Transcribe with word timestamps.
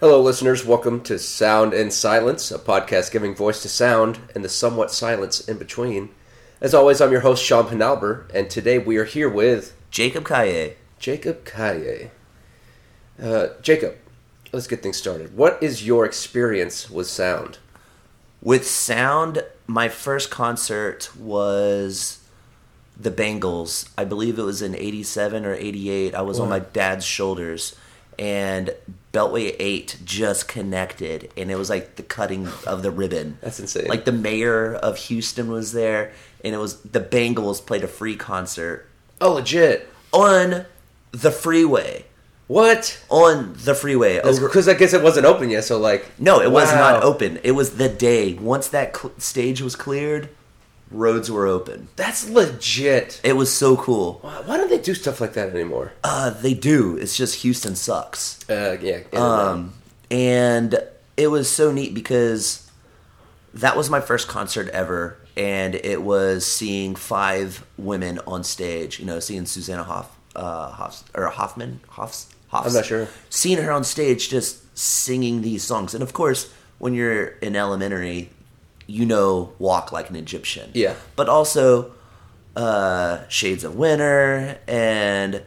Hello, 0.00 0.18
listeners. 0.18 0.64
Welcome 0.64 1.02
to 1.02 1.18
Sound 1.18 1.74
and 1.74 1.92
Silence, 1.92 2.50
a 2.50 2.58
podcast 2.58 3.12
giving 3.12 3.34
voice 3.34 3.60
to 3.60 3.68
sound 3.68 4.18
and 4.34 4.42
the 4.42 4.48
somewhat 4.48 4.90
silence 4.90 5.46
in 5.46 5.58
between. 5.58 6.08
As 6.58 6.72
always, 6.72 7.02
I'm 7.02 7.12
your 7.12 7.20
host, 7.20 7.44
Sean 7.44 7.66
Penalber, 7.66 8.24
and 8.32 8.48
today 8.48 8.78
we 8.78 8.96
are 8.96 9.04
here 9.04 9.28
with 9.28 9.76
Jacob 9.90 10.24
Kaye. 10.24 10.78
Jacob 10.98 11.44
Kaye. 11.44 12.12
Uh, 13.22 13.48
Jacob, 13.60 13.96
let's 14.52 14.66
get 14.66 14.82
things 14.82 14.96
started. 14.96 15.36
What 15.36 15.62
is 15.62 15.86
your 15.86 16.06
experience 16.06 16.88
with 16.88 17.06
sound? 17.06 17.58
With 18.40 18.66
sound, 18.66 19.44
my 19.66 19.90
first 19.90 20.30
concert 20.30 21.14
was 21.14 22.20
the 22.98 23.10
Bangles. 23.10 23.90
I 23.98 24.06
believe 24.06 24.38
it 24.38 24.44
was 24.44 24.62
in 24.62 24.74
87 24.74 25.44
or 25.44 25.52
88. 25.52 26.14
I 26.14 26.22
was 26.22 26.40
on 26.40 26.48
my 26.48 26.60
dad's 26.60 27.04
shoulders 27.04 27.76
and 28.20 28.70
Beltway 29.12 29.56
8 29.58 29.96
just 30.04 30.46
connected 30.46 31.32
and 31.36 31.50
it 31.50 31.56
was 31.56 31.68
like 31.70 31.96
the 31.96 32.02
cutting 32.04 32.46
of 32.66 32.82
the 32.84 32.90
ribbon. 32.92 33.38
That's 33.42 33.58
insane. 33.58 33.88
Like 33.88 34.04
the 34.04 34.12
mayor 34.12 34.74
of 34.74 34.96
Houston 34.98 35.50
was 35.50 35.72
there 35.72 36.12
and 36.44 36.54
it 36.54 36.58
was 36.58 36.80
the 36.82 37.00
Bangles 37.00 37.60
played 37.60 37.82
a 37.82 37.88
free 37.88 38.14
concert 38.16 38.86
Oh, 39.20 39.32
legit. 39.32 39.88
on 40.12 40.66
the 41.12 41.30
freeway. 41.32 42.04
What? 42.46 43.00
On 43.10 43.54
the 43.64 43.74
freeway. 43.74 44.20
Because 44.22 44.68
I 44.68 44.74
guess 44.74 44.92
it 44.92 45.02
wasn't 45.02 45.24
open 45.26 45.50
yet, 45.50 45.62
so 45.64 45.78
like. 45.78 46.10
No, 46.18 46.40
it 46.40 46.50
was 46.50 46.72
not 46.72 47.02
open. 47.04 47.38
It 47.44 47.52
was 47.52 47.76
the 47.76 47.88
day. 47.88 48.34
Once 48.34 48.66
that 48.68 48.96
cl- 48.96 49.12
stage 49.18 49.60
was 49.62 49.76
cleared, 49.76 50.28
roads 50.90 51.30
were 51.30 51.46
open. 51.46 51.88
That's 51.96 52.28
legit. 52.28 53.20
It 53.24 53.34
was 53.34 53.52
so 53.52 53.76
cool. 53.76 54.18
Why 54.22 54.42
why 54.44 54.56
don't 54.56 54.70
they 54.70 54.78
do 54.78 54.94
stuff 54.94 55.20
like 55.20 55.34
that 55.34 55.50
anymore? 55.50 55.92
Uh, 56.02 56.30
they 56.30 56.54
do. 56.54 56.96
It's 56.96 57.16
just 57.16 57.42
Houston 57.42 57.76
sucks. 57.76 58.48
Uh, 58.48 58.76
yeah. 58.80 59.00
Um, 59.12 59.74
and 60.10 60.78
it 61.16 61.28
was 61.28 61.50
so 61.50 61.72
neat 61.72 61.94
because 61.94 62.70
that 63.54 63.76
was 63.76 63.90
my 63.90 64.00
first 64.00 64.28
concert 64.28 64.68
ever, 64.68 65.18
and 65.36 65.74
it 65.74 66.02
was 66.02 66.46
seeing 66.46 66.94
five 66.94 67.64
women 67.76 68.20
on 68.26 68.44
stage. 68.44 68.98
You 68.98 69.06
know, 69.06 69.20
seeing 69.20 69.46
Susanna 69.46 69.84
Hoff, 69.84 70.16
uh, 70.34 70.70
Hoff 70.70 71.04
or 71.14 71.26
Hoffman, 71.28 71.80
Hoffs, 71.88 72.28
Hoffs. 72.48 72.68
I'm 72.68 72.74
not 72.74 72.86
sure. 72.86 73.08
Seeing 73.28 73.58
her 73.58 73.72
on 73.72 73.84
stage 73.84 74.28
just 74.28 74.76
singing 74.78 75.42
these 75.42 75.62
songs, 75.62 75.94
and 75.94 76.02
of 76.02 76.12
course, 76.12 76.52
when 76.78 76.94
you're 76.94 77.24
in 77.24 77.56
elementary, 77.56 78.30
you 78.90 79.06
know, 79.06 79.52
walk 79.58 79.92
like 79.92 80.10
an 80.10 80.16
Egyptian. 80.16 80.70
Yeah. 80.74 80.94
But 81.14 81.28
also, 81.28 81.92
uh, 82.56 83.26
Shades 83.28 83.62
of 83.62 83.76
Winter 83.76 84.58
and 84.66 85.42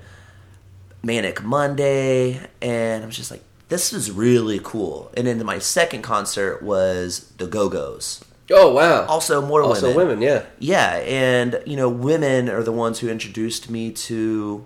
Manic 1.04 1.44
Monday, 1.44 2.40
and 2.62 3.04
I 3.04 3.06
was 3.06 3.18
just 3.18 3.32
like, 3.32 3.42
this 3.68 3.92
is 3.92 4.12
really 4.12 4.60
cool. 4.64 5.12
And 5.18 5.28
then 5.28 5.44
my 5.46 5.60
second 5.60 6.04
concert 6.04 6.62
was 6.64 7.32
the 7.38 7.46
Go 7.46 7.68
Go's. 7.70 8.24
oh, 8.52 8.74
wow. 8.74 9.06
Also, 9.08 9.42
more 9.42 9.62
Also 9.62 9.88
women. 9.88 10.20
women, 10.20 10.22
yeah. 10.22 10.44
Yeah, 10.60 10.96
and 11.06 11.62
you 11.66 11.76
know, 11.76 11.90
women 11.90 12.50
are 12.50 12.64
the 12.64 12.72
ones 12.72 13.00
who 13.00 13.10
introduced 13.10 13.70
me 13.70 13.92
to 13.92 14.66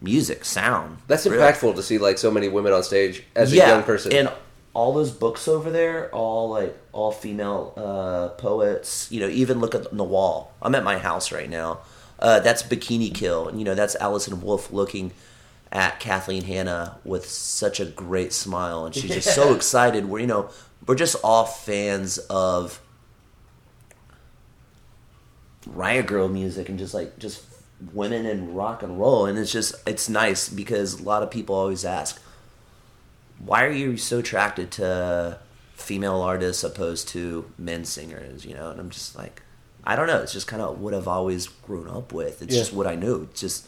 music, 0.00 0.44
sound. 0.44 0.98
That's 1.06 1.26
really. 1.26 1.38
impactful 1.38 1.76
to 1.76 1.82
see 1.82 1.98
like 1.98 2.18
so 2.18 2.30
many 2.30 2.48
women 2.48 2.72
on 2.72 2.82
stage 2.82 3.22
as 3.36 3.52
a 3.52 3.56
young 3.56 3.82
person. 3.84 4.12
And 4.12 4.32
all 4.74 4.92
those 4.92 5.10
books 5.10 5.48
over 5.48 5.70
there, 5.70 6.10
all 6.10 6.50
like 6.50 6.76
all 6.92 7.12
female 7.12 7.74
uh, 7.76 8.28
poets. 8.30 9.10
You 9.10 9.20
know, 9.20 9.28
even 9.28 9.60
look 9.60 9.74
at 9.74 9.94
the 9.94 10.04
wall. 10.04 10.52
I'm 10.62 10.74
at 10.74 10.84
my 10.84 10.98
house 10.98 11.32
right 11.32 11.50
now. 11.50 11.80
Uh, 12.18 12.40
that's 12.40 12.62
Bikini 12.62 13.14
Kill, 13.14 13.48
and 13.48 13.58
you 13.58 13.64
know 13.64 13.74
that's 13.74 13.96
Allison 13.96 14.40
Wolfe 14.40 14.72
looking 14.72 15.12
at 15.70 16.00
Kathleen 16.00 16.44
Hanna 16.44 16.98
with 17.04 17.28
such 17.28 17.80
a 17.80 17.84
great 17.84 18.32
smile, 18.32 18.84
and 18.86 18.94
she's 18.94 19.10
just 19.10 19.34
so 19.34 19.54
excited. 19.56 20.06
We're 20.06 20.20
you 20.20 20.26
know 20.26 20.50
we're 20.86 20.94
just 20.94 21.16
all 21.22 21.44
fans 21.44 22.18
of 22.18 22.80
riot 25.66 26.06
girl 26.06 26.28
music 26.28 26.68
and 26.68 26.78
just 26.78 26.92
like 26.94 27.18
just 27.18 27.44
women 27.92 28.26
and 28.26 28.56
rock 28.56 28.82
and 28.82 28.98
roll 28.98 29.26
and 29.26 29.38
it's 29.38 29.52
just 29.52 29.74
it's 29.86 30.08
nice 30.08 30.48
because 30.48 31.00
a 31.00 31.02
lot 31.02 31.22
of 31.22 31.30
people 31.30 31.54
always 31.54 31.84
ask 31.84 32.20
why 33.44 33.64
are 33.64 33.70
you 33.72 33.96
so 33.96 34.18
attracted 34.20 34.70
to 34.70 35.38
female 35.74 36.20
artists 36.20 36.62
opposed 36.62 37.08
to 37.08 37.50
men 37.58 37.84
singers 37.84 38.44
you 38.44 38.54
know? 38.54 38.70
And 38.70 38.78
i'm 38.80 38.90
just 38.90 39.16
like 39.16 39.42
i 39.84 39.96
don't 39.96 40.06
know. 40.06 40.18
It's 40.22 40.32
just 40.32 40.46
kind 40.46 40.62
of 40.62 40.80
what 40.80 40.94
i've 40.94 41.08
always 41.08 41.48
grown 41.48 41.88
up 41.88 42.12
with. 42.12 42.40
It's 42.42 42.54
Yeah. 42.54 42.60
just 42.60 42.72
what 42.72 42.86
i 42.86 42.94
knew. 42.94 43.28
It's 43.30 43.40
just 43.40 43.66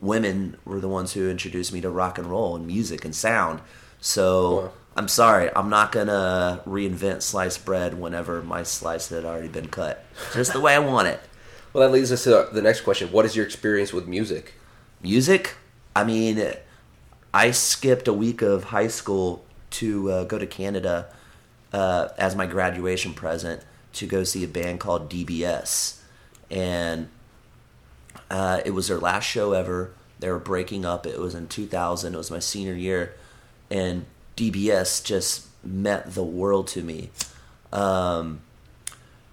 women 0.00 0.56
were 0.64 0.78
the 0.80 0.88
ones 0.88 1.14
who 1.14 1.28
introduced 1.28 1.72
me 1.72 1.80
to 1.80 1.90
rock 1.90 2.18
and 2.18 2.26
roll 2.28 2.54
and 2.54 2.66
music 2.66 3.04
and 3.04 3.14
sound. 3.14 3.60
So 4.00 4.26
Wow. 4.60 4.70
i'm 4.96 5.08
sorry. 5.08 5.50
I'm 5.56 5.68
not 5.70 5.90
gonna 5.92 6.60
reinvent 6.66 7.22
sliced 7.22 7.64
bread 7.64 7.98
whenever 7.98 8.42
my 8.42 8.62
slice 8.62 9.08
had 9.08 9.24
already 9.24 9.48
been 9.48 9.68
cut. 9.68 10.04
Just 10.34 10.52
the 10.52 10.60
way 10.60 10.74
i 10.74 10.78
want 10.78 11.08
it. 11.08 11.20
Well, 11.72 11.86
that 11.86 11.92
leads 11.92 12.10
us 12.10 12.24
to 12.24 12.48
the 12.52 12.62
next 12.62 12.80
question. 12.82 13.12
What 13.12 13.26
is 13.26 13.36
your 13.36 13.44
experience 13.44 13.92
with 13.92 14.06
music? 14.06 14.54
music? 15.02 15.54
I 15.94 16.04
mean 16.04 16.38
i 17.32 17.50
skipped 17.50 18.08
a 18.08 18.12
week 18.12 18.42
of 18.42 18.64
high 18.64 18.88
school 18.88 19.44
to 19.70 20.10
uh, 20.10 20.24
go 20.24 20.38
to 20.38 20.46
canada 20.46 21.06
uh, 21.72 22.08
as 22.18 22.34
my 22.34 22.46
graduation 22.46 23.12
present 23.12 23.62
to 23.92 24.06
go 24.06 24.24
see 24.24 24.44
a 24.44 24.48
band 24.48 24.80
called 24.80 25.10
dbs 25.10 26.00
and 26.50 27.08
uh, 28.30 28.60
it 28.64 28.70
was 28.70 28.88
their 28.88 28.98
last 28.98 29.24
show 29.24 29.52
ever. 29.52 29.92
They 30.18 30.30
were 30.30 30.38
breaking 30.38 30.84
up. 30.84 31.06
It 31.06 31.18
was 31.18 31.34
in 31.34 31.48
2000 31.48 32.14
it 32.14 32.16
was 32.16 32.30
my 32.30 32.38
senior 32.38 32.74
year. 32.74 33.14
And 33.70 34.06
dbs 34.36 35.04
just 35.04 35.46
meant 35.64 36.14
the 36.14 36.24
world 36.24 36.68
to 36.68 36.82
me. 36.82 37.10
Um, 37.72 38.40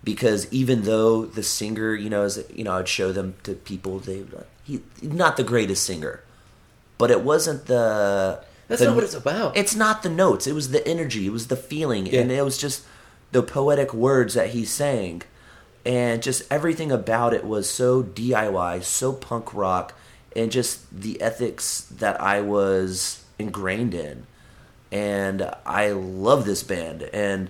because 0.03 0.51
even 0.51 0.83
though 0.83 1.25
the 1.25 1.43
singer, 1.43 1.95
you 1.95 2.09
know, 2.09 2.23
is 2.23 2.43
you 2.53 2.63
know, 2.63 2.73
I'd 2.73 2.87
show 2.87 3.11
them 3.11 3.35
to 3.43 3.53
people. 3.53 3.99
They 3.99 4.25
he 4.65 4.81
not 5.01 5.37
the 5.37 5.43
greatest 5.43 5.85
singer, 5.85 6.21
but 6.97 7.11
it 7.11 7.21
wasn't 7.21 7.65
the. 7.65 8.43
That's 8.67 8.79
the- 8.81 8.87
not 8.87 8.95
what 8.95 9.03
it's 9.03 9.13
about. 9.13 9.57
It's 9.57 9.75
not 9.75 10.03
the 10.03 10.09
notes. 10.09 10.47
It 10.47 10.53
was 10.53 10.69
the 10.71 10.85
energy. 10.87 11.25
It 11.27 11.31
was 11.31 11.47
the 11.47 11.55
feeling, 11.57 12.05
Yeah. 12.07 12.21
and 12.21 12.31
it 12.31 12.43
was 12.43 12.57
just 12.57 12.83
the 13.31 13.43
poetic 13.43 13.93
words 13.93 14.33
that 14.35 14.49
he 14.51 14.63
sang, 14.65 15.23
and 15.85 16.21
just 16.23 16.43
everything 16.51 16.91
about 16.91 17.33
it 17.33 17.43
was 17.45 17.69
so 17.69 18.01
DIY, 18.03 18.83
so 18.83 19.11
punk 19.13 19.53
rock, 19.53 19.93
and 20.35 20.51
just 20.51 20.79
the 21.01 21.21
ethics 21.21 21.81
that 21.91 22.19
I 22.21 22.41
was 22.41 23.23
ingrained 23.39 23.93
in 23.93 24.25
and 24.91 25.49
I 25.65 25.89
love 25.89 26.45
this 26.45 26.61
band. 26.61 27.01
And 27.11 27.49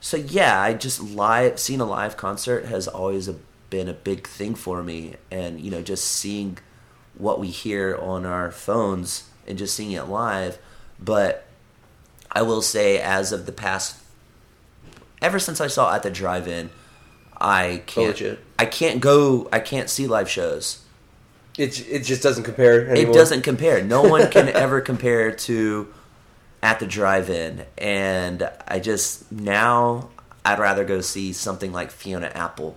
so 0.00 0.16
yeah, 0.16 0.60
I 0.60 0.72
just 0.72 1.00
live 1.02 1.58
seeing 1.60 1.80
a 1.80 1.84
live 1.84 2.16
concert 2.16 2.64
has 2.64 2.88
always 2.88 3.28
a, 3.28 3.36
been 3.68 3.88
a 3.88 3.92
big 3.92 4.26
thing 4.26 4.54
for 4.54 4.82
me. 4.82 5.16
And 5.30 5.60
you 5.60 5.70
know, 5.70 5.82
just 5.82 6.04
seeing 6.06 6.58
what 7.18 7.38
we 7.38 7.48
hear 7.48 7.96
on 7.96 8.24
our 8.24 8.50
phones 8.50 9.28
and 9.46 9.58
just 9.58 9.74
seeing 9.74 9.92
it 9.92 10.04
live. 10.08 10.58
But 10.98 11.46
I 12.30 12.42
will 12.42 12.62
say, 12.62 12.98
as 12.98 13.32
of 13.32 13.46
the 13.46 13.52
past, 13.52 13.96
ever 15.20 15.38
since 15.38 15.60
I 15.60 15.66
saw 15.66 15.94
at 15.94 16.02
the 16.02 16.10
drive-in, 16.10 16.70
I 17.40 17.82
can't. 17.86 18.08
legit. 18.08 18.38
I 18.58 18.66
can't 18.66 19.00
go. 19.00 19.48
I 19.52 19.60
can't 19.60 19.88
see 19.88 20.06
live 20.06 20.28
shows. 20.28 20.82
It, 21.56 21.88
it 21.88 22.04
just 22.04 22.22
doesn't 22.22 22.44
compare 22.44 22.88
anymore. 22.88 23.12
It 23.12 23.14
doesn't 23.14 23.42
compare. 23.42 23.82
No 23.82 24.02
one 24.02 24.30
can 24.30 24.48
ever 24.54 24.80
compare 24.80 25.32
to 25.32 25.92
at 26.62 26.80
the 26.80 26.86
drive-in, 26.86 27.64
and 27.76 28.48
I 28.66 28.80
just 28.80 29.30
now 29.30 30.10
I'd 30.44 30.58
rather 30.58 30.84
go 30.84 31.00
see 31.00 31.32
something 31.32 31.72
like 31.72 31.90
Fiona 31.90 32.30
Apple. 32.34 32.76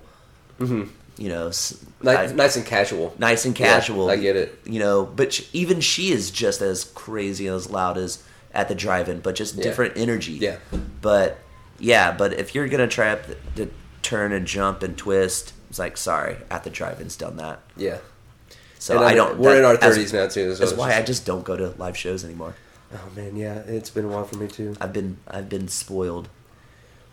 Mm-hmm. 0.60 0.90
You 1.18 1.30
know, 1.30 1.46
Nice, 1.48 1.76
I- 2.04 2.34
nice 2.34 2.56
and 2.56 2.66
casual. 2.66 3.14
nice 3.20 3.46
and 3.46 3.58
Yeah, 3.60 3.68
casual. 3.68 4.10
I 4.10 4.16
get 4.16 4.36
it. 4.36 4.58
You 4.66 4.80
know, 4.80 5.06
but 5.06 5.34
sh- 5.34 5.44
even 5.54 5.80
she 5.82 6.12
is 6.12 6.32
just 6.32 6.62
as 6.62 6.86
crazy 6.96 7.46
and 7.48 7.56
as 7.56 7.70
loud 7.70 7.98
as 7.98 8.20
at 8.54 8.68
the 8.70 8.76
drive-in, 8.76 9.20
but 9.20 9.36
just 9.36 9.56
Yeah. 9.56 9.64
different 9.64 9.98
energy. 9.98 10.34
Yeah. 10.34 10.58
But 11.02 11.38
yeah, 11.80 12.12
but 12.12 12.34
if 12.34 12.56
you're 12.56 12.68
gonna 12.68 12.88
try 12.88 13.10
up 13.12 13.22
to 13.56 13.70
turn 14.02 14.32
and 14.32 14.48
jump 14.48 14.82
and 14.84 14.98
twist, 14.98 15.54
it's 15.70 15.78
like 15.80 15.96
sorry, 15.98 16.38
at 16.50 16.64
the 16.64 16.70
drive-in's 16.70 17.16
done 17.16 17.38
that. 17.38 17.60
Yeah. 17.78 17.98
So 18.80 18.98
I 18.98 19.08
I'm- 19.10 19.16
don't. 19.18 19.38
We're 19.38 19.58
in 19.60 19.66
our 19.66 19.78
thirties 19.78 20.12
now 20.14 20.28
too. 20.28 20.56
So 20.56 20.60
That's 20.66 20.74
why 20.78 20.90
just- 20.90 21.00
I 21.00 21.04
just 21.04 21.26
don't 21.26 21.44
go 21.46 21.56
to 21.56 21.74
live 21.78 21.96
shows 21.96 22.24
anymore. 22.26 22.56
Oh 22.94 23.10
man, 23.16 23.36
yeah, 23.36 23.60
it's 23.68 23.90
been 23.92 24.06
a 24.06 24.08
while 24.08 24.26
for 24.26 24.38
me 24.38 24.48
too. 24.48 24.76
I've 24.82 24.92
been 24.94 25.18
I've 25.28 25.50
been 25.50 25.68
spoiled. 25.68 26.30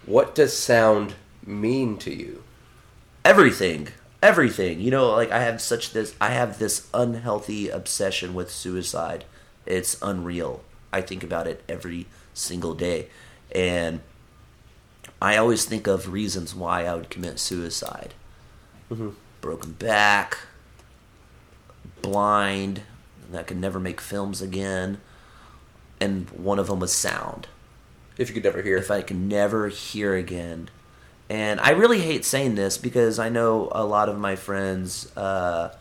What 0.07 0.35
does 0.35 0.57
sound 0.57 1.15
mean 1.45 1.99
to 1.99 2.13
you? 2.15 2.43
Everything, 3.29 3.89
everything. 4.23 4.81
You 4.81 4.91
know, 4.91 5.11
like 5.11 5.31
I 5.31 5.41
have 5.41 5.61
such 5.61 5.93
this 5.93 6.15
I 6.19 6.31
have 6.31 6.59
this 6.59 6.89
unhealthy 6.95 7.69
obsession 7.69 8.33
with 8.33 8.51
suicide. 8.51 9.27
It's 9.67 10.01
unreal. 10.01 10.63
I 10.95 11.03
think 11.03 11.23
about 11.23 11.47
it 11.47 11.63
every 11.69 12.07
single 12.33 12.73
day, 12.73 13.09
and 13.55 14.01
I 15.21 15.37
always 15.37 15.67
think 15.67 15.87
of 15.87 16.11
reasons 16.11 16.55
why 16.55 16.87
I 16.87 16.95
would 16.95 17.11
commit 17.11 17.39
suicide. 17.39 18.15
Mm-hmm. 18.91 19.11
Broken 19.43 19.73
back, 19.73 20.39
blind, 22.01 22.81
and 23.29 23.39
I 23.39 23.43
could 23.43 23.59
never 23.59 23.79
make 23.79 24.01
films 24.01 24.41
again, 24.41 25.03
and 26.01 26.31
one 26.31 26.59
of 26.59 26.69
them 26.69 26.81
was 26.81 26.95
sound. 26.95 27.47
If 28.17 28.31
you 28.31 28.35
could 28.35 28.45
never 28.45 28.63
hear. 28.63 28.79
if 28.79 28.91
I 28.91 29.03
could 29.03 29.19
never 29.19 29.69
hear 29.69 30.15
again. 30.15 30.71
And 31.31 31.61
I 31.61 31.71
really 31.71 32.01
hate 32.01 32.25
saying 32.25 32.55
this 32.55 32.79
because 32.79 33.19
I 33.19 33.29
know 33.29 33.69
a 33.73 33.85
lot 33.85 34.09
of 34.09 34.19
my 34.19 34.35
friends 34.35 35.15
uh, 35.17 35.75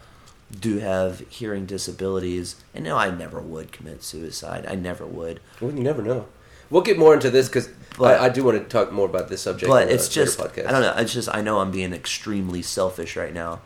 do 0.60 0.80
have 0.80 1.20
hearing 1.30 1.66
disabilities, 1.66 2.58
and 2.74 2.84
no, 2.84 2.98
I 2.98 3.12
never 3.12 3.40
would 3.40 3.72
commit 3.72 4.04
suicide. 4.04 4.66
I 4.68 4.76
never 4.76 5.06
would. 5.06 5.40
Well, 5.62 5.72
you 5.72 5.84
never 5.84 6.02
know. 6.02 6.26
We'll 6.70 6.82
get 6.82 6.98
more 6.98 7.14
into 7.14 7.30
this 7.30 7.48
because 7.48 7.70
I, 7.98 8.26
I 8.26 8.30
do 8.30 8.44
want 8.44 8.62
to 8.62 8.66
talk 8.66 8.92
more 8.92 9.06
about 9.06 9.30
this 9.30 9.42
subject. 9.42 9.70
But 9.70 9.90
it's 9.90 10.10
just 10.10 10.38
podcast. 10.38 10.68
I 10.68 10.72
don't 10.72 10.82
know. 10.82 10.94
It's 10.98 11.14
just 11.14 11.30
I 11.34 11.42
know 11.42 11.60
I'm 11.60 11.72
being 11.72 11.94
extremely 11.94 12.62
selfish 12.62 13.16
right 13.16 13.34
now, 13.34 13.62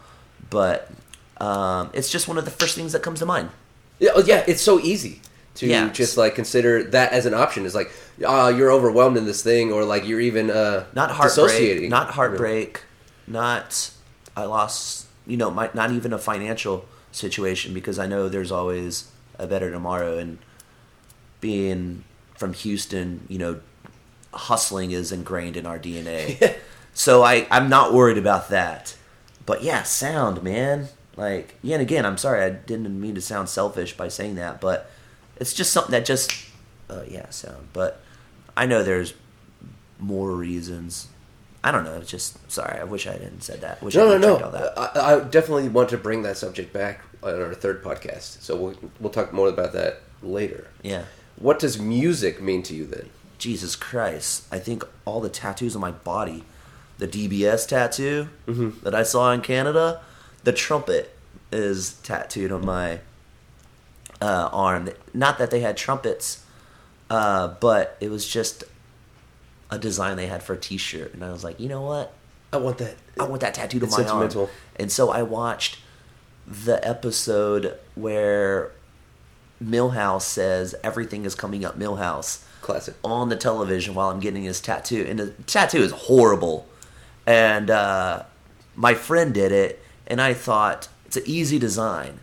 but 0.52 0.92
um, 1.38 1.90
it's 1.94 2.12
just 2.12 2.28
one 2.28 2.38
of 2.38 2.46
the 2.46 2.52
first 2.52 2.76
things 2.76 2.94
that 2.94 3.02
comes 3.02 3.20
to 3.20 3.26
mind. 3.26 3.50
Yeah, 3.98 4.12
oh, 4.16 4.24
yeah, 4.24 4.44
it's 4.48 4.62
so 4.62 4.80
easy 4.80 5.22
to 5.56 5.68
Yeah. 5.68 5.90
just 5.90 6.18
like 6.18 6.36
consider 6.36 6.84
that 6.92 7.12
as 7.12 7.26
an 7.26 7.34
option. 7.34 7.66
is 7.66 7.76
like, 7.76 7.92
ah, 8.26 8.50
you're 8.50 8.72
overwhelmed 8.72 9.18
in 9.18 9.26
this 9.26 9.42
thing, 9.44 9.72
or 9.72 9.84
like 9.84 10.08
you're 10.08 10.22
even 10.22 10.50
uh, 10.50 10.86
Not 10.94 11.12
heartbreak. 11.12 11.90
Not 11.90 12.12
heartbreak. 12.12 12.84
Not 13.28 13.92
I 14.36 14.46
lost. 14.46 15.08
You 15.28 15.38
know, 15.38 15.52
my, 15.52 15.70
not 15.74 15.92
even 15.92 16.14
a 16.14 16.18
financial 16.18 16.86
situation 17.12 17.74
because 17.74 18.00
I 18.00 18.08
know 18.08 18.28
there's 18.30 18.52
always 18.52 19.12
a 19.38 19.46
better 19.46 19.70
tomorrow. 19.72 20.18
And 20.18 20.40
being 21.40 22.04
from 22.38 22.54
Houston, 22.54 23.26
you 23.28 23.38
know, 23.38 23.60
hustling 24.34 24.92
is 24.92 25.12
ingrained 25.12 25.58
in 25.58 25.66
our 25.66 25.80
DNA. 25.80 26.58
so 26.94 27.24
I 27.24 27.48
I'm 27.52 27.70
not 27.70 27.94
worried 27.94 28.18
about 28.18 28.50
that. 28.50 28.96
But 29.46 29.64
yeah, 29.64 29.84
sound, 29.84 30.44
man. 30.44 30.88
Like, 31.18 31.56
yeah, 31.62 31.76
and 31.76 31.82
again, 31.82 32.06
I'm 32.06 32.18
sorry, 32.18 32.42
I 32.42 32.52
didn't 32.52 33.00
mean 33.00 33.16
to 33.16 33.22
sound 33.22 33.50
selfish 33.50 33.98
by 33.98 34.08
saying 34.08 34.36
that, 34.36 34.62
but 34.62 34.90
it's 35.42 35.54
just 35.54 35.74
something 35.74 35.92
that 35.92 36.06
just, 36.06 36.32
uh, 36.90 37.02
yeah, 37.10 37.30
sound. 37.32 37.68
But 37.74 38.00
I 38.56 38.66
know 38.66 38.82
there's 38.84 39.14
more 40.00 40.32
reasons. 40.32 41.08
I 41.64 41.72
don't 41.72 41.84
know. 41.84 41.96
It's 41.98 42.10
just 42.10 42.50
sorry. 42.52 42.80
I 42.80 42.86
wish 42.86 43.06
I 43.08 43.12
hadn't 43.12 43.44
said 43.44 43.62
that. 43.62 43.82
Wish 43.84 43.96
I 43.96 44.00
No, 44.00 44.18
no, 44.18 44.38
no. 44.40 44.52
that. 44.52 44.78
I, 44.98 45.16
I 45.16 45.20
definitely 45.20 45.70
want 45.70 45.90
to 45.90 45.98
bring 45.98 46.24
that 46.24 46.38
subject 46.38 46.72
back 46.74 47.02
on 47.22 47.40
our 47.42 47.54
third 47.54 47.84
podcast. 47.84 48.42
So 48.42 48.56
we'll 48.56 48.76
we'll 49.00 49.12
talk 49.12 49.32
more 49.34 49.50
about 49.50 49.74
that 49.74 50.02
later. 50.24 50.68
yeah. 50.82 51.04
What 51.38 51.58
does 51.60 51.80
music 51.80 52.40
mean 52.42 52.62
to 52.64 52.76
you 52.76 52.86
then? 52.86 53.10
Jesus 53.40 53.76
Christ. 53.76 54.46
I 54.52 54.60
think 54.60 54.84
all 55.06 55.22
the 55.22 55.30
tattoos 55.30 55.76
on 55.76 55.82
my 55.82 55.90
body, 55.92 56.44
the 57.00 57.08
DBS 57.08 57.68
tattoo 57.68 58.30
Mm-hmm. 58.48 58.84
that 58.84 58.94
I 58.94 59.02
saw 59.02 59.32
in 59.32 59.42
Canada, 59.42 60.02
the 60.44 60.54
trumpet 60.54 61.16
is 61.52 61.94
tattooed 62.04 62.52
on 62.52 62.64
my 62.66 63.00
uh, 64.22 64.50
arm. 64.52 64.90
Not 65.14 65.38
that 65.40 65.52
they 65.52 65.60
had 65.60 65.76
trumpets, 65.76 66.46
uh, 67.10 67.50
but 67.60 67.98
it 68.00 68.10
was 68.10 68.28
just 68.28 68.64
a 69.70 69.78
design 69.78 70.18
they 70.18 70.28
had 70.28 70.44
for 70.44 70.54
a 70.54 70.58
T-shirt, 70.58 71.14
and 71.14 71.24
I 71.24 71.32
was 71.32 71.44
like, 71.44 71.60
you 71.60 71.70
know 71.70 71.82
what? 71.82 72.14
I 72.54 72.58
want 72.58 72.78
that. 72.80 72.96
I 73.20 73.24
want 73.24 73.42
that 73.42 73.54
tattooed 73.54 73.84
on 73.84 73.90
my 73.90 73.98
sentimental. 73.98 74.42
arm. 74.44 74.52
And 74.76 74.92
so 74.92 75.10
I 75.10 75.24
watched 75.24 75.80
the 76.46 76.86
episode 76.86 77.78
where 77.96 78.72
Milhouse 79.64 80.24
says 80.24 80.76
everything 80.84 81.24
is 81.24 81.36
coming 81.36 81.64
up 81.64 81.80
Milhouse 81.80 82.44
Classic. 82.62 82.96
on 83.04 83.30
the 83.30 83.38
television 83.38 83.94
while 83.94 84.10
I'm 84.10 84.20
getting 84.20 84.44
his 84.44 84.60
tattoo, 84.60 85.06
and 85.08 85.20
the 85.20 85.30
tattoo 85.48 85.80
is 85.80 85.92
horrible. 85.92 86.68
And 87.26 87.70
uh, 87.70 88.24
my 88.76 88.94
friend 88.94 89.34
did 89.34 89.52
it, 89.52 89.82
and 90.08 90.20
I 90.20 90.34
thought 90.34 90.90
it's 91.06 91.18
an 91.18 91.24
easy 91.26 91.60
design. 91.60 92.20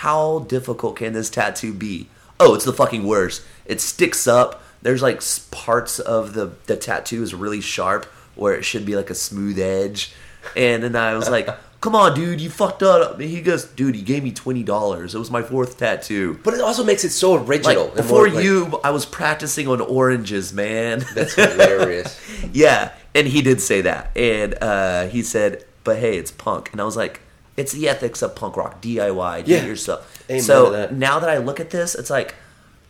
How 0.00 0.40
difficult 0.40 0.96
can 0.96 1.14
this 1.14 1.30
tattoo 1.30 1.72
be? 1.72 2.08
Oh, 2.38 2.54
it's 2.54 2.66
the 2.66 2.72
fucking 2.74 3.06
worst. 3.06 3.42
It 3.64 3.80
sticks 3.80 4.26
up. 4.26 4.62
There's 4.82 5.00
like 5.00 5.22
parts 5.50 5.98
of 5.98 6.34
the 6.34 6.52
the 6.66 6.76
tattoo 6.76 7.22
is 7.22 7.32
really 7.34 7.62
sharp 7.62 8.04
where 8.34 8.54
it 8.54 8.62
should 8.64 8.84
be 8.84 8.94
like 8.94 9.08
a 9.08 9.14
smooth 9.14 9.58
edge. 9.58 10.12
And 10.54 10.82
then 10.82 10.94
I 10.96 11.14
was 11.14 11.30
like, 11.30 11.48
"Come 11.80 11.94
on, 11.94 12.14
dude, 12.14 12.42
you 12.42 12.50
fucked 12.50 12.82
up." 12.82 13.18
And 13.18 13.30
he 13.30 13.40
goes, 13.40 13.64
"Dude, 13.64 13.96
you 13.96 14.02
gave 14.04 14.22
me 14.22 14.32
twenty 14.32 14.62
dollars. 14.62 15.14
It 15.14 15.18
was 15.18 15.30
my 15.30 15.40
fourth 15.42 15.78
tattoo." 15.78 16.38
But 16.44 16.52
it 16.52 16.60
also 16.60 16.84
makes 16.84 17.02
it 17.04 17.10
so 17.10 17.34
original. 17.42 17.84
Like 17.84 17.88
and 17.88 17.96
before 17.96 18.26
more, 18.26 18.28
like- 18.34 18.44
you, 18.44 18.78
I 18.84 18.90
was 18.90 19.06
practicing 19.06 19.66
on 19.66 19.80
oranges, 19.80 20.52
man. 20.52 21.06
that's 21.14 21.34
hilarious. 21.36 22.20
yeah, 22.52 22.92
and 23.14 23.26
he 23.26 23.40
did 23.40 23.62
say 23.62 23.80
that, 23.80 24.14
and 24.14 24.54
uh, 24.60 25.06
he 25.06 25.22
said, 25.22 25.64
"But 25.84 25.96
hey, 26.00 26.18
it's 26.18 26.30
punk," 26.30 26.70
and 26.72 26.82
I 26.82 26.84
was 26.84 26.98
like, 26.98 27.22
"It's 27.56 27.72
the 27.72 27.88
ethics 27.88 28.22
of 28.22 28.34
punk 28.34 28.56
rock, 28.56 28.80
DIY, 28.82 29.42
do 29.44 29.52
Yeah. 29.52 29.58
it 29.58 29.66
yourself." 29.66 30.22
Amen 30.30 30.42
so 30.42 30.70
that. 30.70 30.94
now 30.94 31.18
that 31.20 31.30
I 31.30 31.38
look 31.38 31.60
at 31.60 31.70
this, 31.70 31.94
it's 31.94 32.10
like 32.10 32.34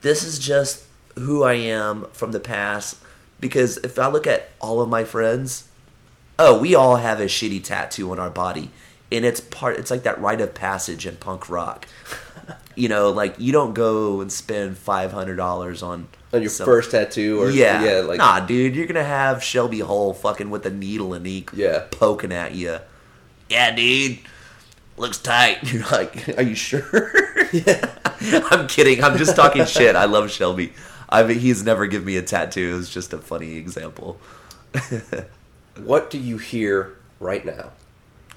this 0.02 0.22
is 0.22 0.38
just 0.38 0.82
who 1.18 1.42
I 1.44 1.54
am 1.54 2.06
from 2.12 2.32
the 2.32 2.40
past. 2.40 2.96
Because 3.40 3.76
if 3.78 3.98
I 3.98 4.06
look 4.08 4.26
at 4.26 4.48
all 4.60 4.80
of 4.80 4.88
my 4.88 5.04
friends, 5.04 5.64
oh, 6.38 6.58
we 6.58 6.74
all 6.74 6.96
have 6.96 7.20
a 7.20 7.26
shitty 7.26 7.62
tattoo 7.62 8.10
on 8.10 8.18
our 8.18 8.30
body, 8.30 8.70
and 9.12 9.24
it's 9.26 9.40
part. 9.40 9.78
It's 9.78 9.90
like 9.90 10.04
that 10.04 10.18
rite 10.20 10.40
of 10.40 10.54
passage 10.54 11.06
in 11.06 11.16
punk 11.16 11.48
rock. 11.48 11.86
You 12.78 12.90
know, 12.90 13.08
like 13.08 13.36
you 13.38 13.52
don't 13.52 13.72
go 13.72 14.20
and 14.20 14.30
spend 14.30 14.76
five 14.76 15.10
hundred 15.10 15.36
dollars 15.36 15.82
on 15.82 16.08
On 16.34 16.42
your 16.42 16.50
some- 16.50 16.66
first 16.66 16.90
tattoo, 16.90 17.40
or 17.40 17.48
yeah, 17.48 17.82
yeah, 17.82 18.00
like 18.00 18.18
nah, 18.18 18.38
dude, 18.40 18.76
you're 18.76 18.86
gonna 18.86 19.02
have 19.02 19.42
Shelby 19.42 19.80
Hull 19.80 20.12
fucking 20.12 20.50
with 20.50 20.66
a 20.66 20.70
needle 20.70 21.14
and 21.14 21.26
ink, 21.26 21.52
Yeah. 21.54 21.84
poking 21.90 22.32
at 22.32 22.54
you. 22.54 22.80
Yeah, 23.48 23.74
dude, 23.74 24.18
looks 24.96 25.18
tight. 25.18 25.72
You're 25.72 25.86
like, 25.86 26.36
are 26.38 26.42
you 26.42 26.54
sure? 26.54 27.12
yeah, 27.52 27.94
I'm 28.50 28.66
kidding. 28.66 29.02
I'm 29.02 29.16
just 29.16 29.36
talking 29.36 29.64
shit. 29.66 29.96
I 29.96 30.04
love 30.04 30.30
Shelby. 30.30 30.72
I 31.08 31.22
mean, 31.22 31.38
he's 31.38 31.62
never 31.62 31.86
given 31.86 32.06
me 32.06 32.16
a 32.16 32.22
tattoo. 32.22 32.76
It's 32.80 32.90
just 32.90 33.12
a 33.12 33.18
funny 33.18 33.56
example. 33.56 34.18
what 35.76 36.10
do 36.10 36.18
you 36.18 36.38
hear 36.38 36.96
right 37.20 37.44
now? 37.44 37.70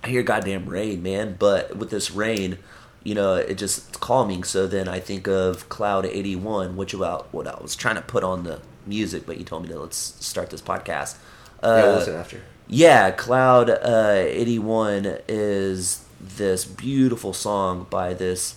I 0.04 0.10
hear 0.10 0.24
goddamn 0.24 0.68
rain, 0.68 1.02
man. 1.02 1.36
But 1.38 1.76
with 1.76 1.90
this 1.90 2.12
rain, 2.12 2.60
you 3.04 3.16
know, 3.16 3.36
it 3.36 3.56
just 3.56 3.90
it's 3.90 3.98
calming. 3.98 4.44
So 4.44 4.68
then 4.68 4.88
I 4.88 5.00
think 5.00 5.28
of 5.28 5.68
Cloud 5.70 6.06
81, 6.06 6.76
which 6.76 6.94
about 6.94 7.34
what 7.34 7.48
I 7.48 7.60
was 7.62 7.76
trying 7.76 7.96
to 7.96 8.02
put 8.02 8.24
on 8.24 8.44
the 8.44 8.62
music, 8.86 9.26
but 9.26 9.38
you 9.38 9.44
told 9.44 9.64
me 9.64 9.70
to 9.70 9.80
let's 9.80 9.98
start 9.98 10.50
this 10.50 10.62
podcast. 10.62 11.18
Uh, 11.62 11.82
yeah, 11.84 11.92
listen 11.92 12.16
after. 12.16 12.42
Yeah, 12.68 13.12
Cloud 13.12 13.70
uh, 13.70 14.14
81 14.16 15.18
is 15.28 16.06
this 16.20 16.66
beautiful 16.66 17.34
song 17.34 17.88
by 17.90 18.14
this, 18.14 18.56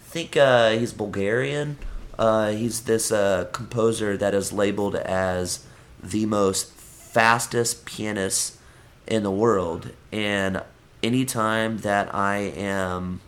I 0.00 0.10
think 0.10 0.36
uh, 0.36 0.70
he's 0.70 0.92
Bulgarian. 0.92 1.78
Uh, 2.18 2.50
he's 2.50 2.82
this 2.82 3.12
uh, 3.12 3.46
composer 3.52 4.16
that 4.16 4.34
is 4.34 4.52
labeled 4.52 4.96
as 4.96 5.64
the 6.02 6.26
most 6.26 6.72
fastest 6.72 7.84
pianist 7.84 8.58
in 9.06 9.22
the 9.22 9.30
world. 9.30 9.90
And 10.10 10.62
anytime 11.02 11.78
that 11.78 12.14
I 12.14 12.38
am 12.38 13.20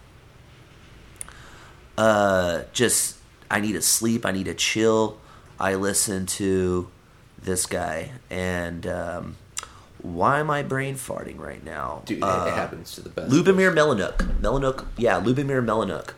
uh, 1.97 2.63
just, 2.73 3.19
I 3.51 3.61
need 3.61 3.73
to 3.73 3.83
sleep, 3.83 4.27
I 4.27 4.33
need 4.33 4.47
to 4.47 4.55
chill, 4.55 5.19
I 5.59 5.75
listen 5.75 6.27
to 6.27 6.89
this 7.41 7.67
guy. 7.67 8.13
And 8.29 8.87
um, 8.87 9.37
why 10.03 10.41
am 10.41 10.51
I 10.51 10.63
brain 10.63 10.95
farting 10.97 11.39
right 11.39 11.65
now? 11.65 12.03
Dude, 12.07 12.19
it- 12.19 12.25
Uh, 12.25 12.47
it 12.49 12.55
happens 12.55 12.93
to 12.93 13.01
the 13.03 13.09
best. 13.11 13.31
Lubomyr 13.31 13.73
Melnyk. 13.75 14.17
Melnyk, 14.41 14.85
yeah, 14.97 15.21
Lubomyr 15.21 15.65
Melnyk. 15.65 16.11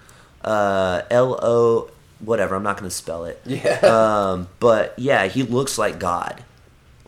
Uh, 0.45 1.03
L 1.11 1.39
O, 1.43 1.91
whatever. 2.21 2.55
I'm 2.57 2.63
not 2.63 2.77
going 2.77 2.89
to 2.89 2.95
spell 2.95 3.25
it. 3.25 3.41
Yeah. 3.45 3.79
Um, 4.33 4.49
but 4.61 4.95
yeah, 4.99 5.27
he 5.27 5.43
looks 5.43 5.79
like 5.79 5.99
God. 5.99 6.43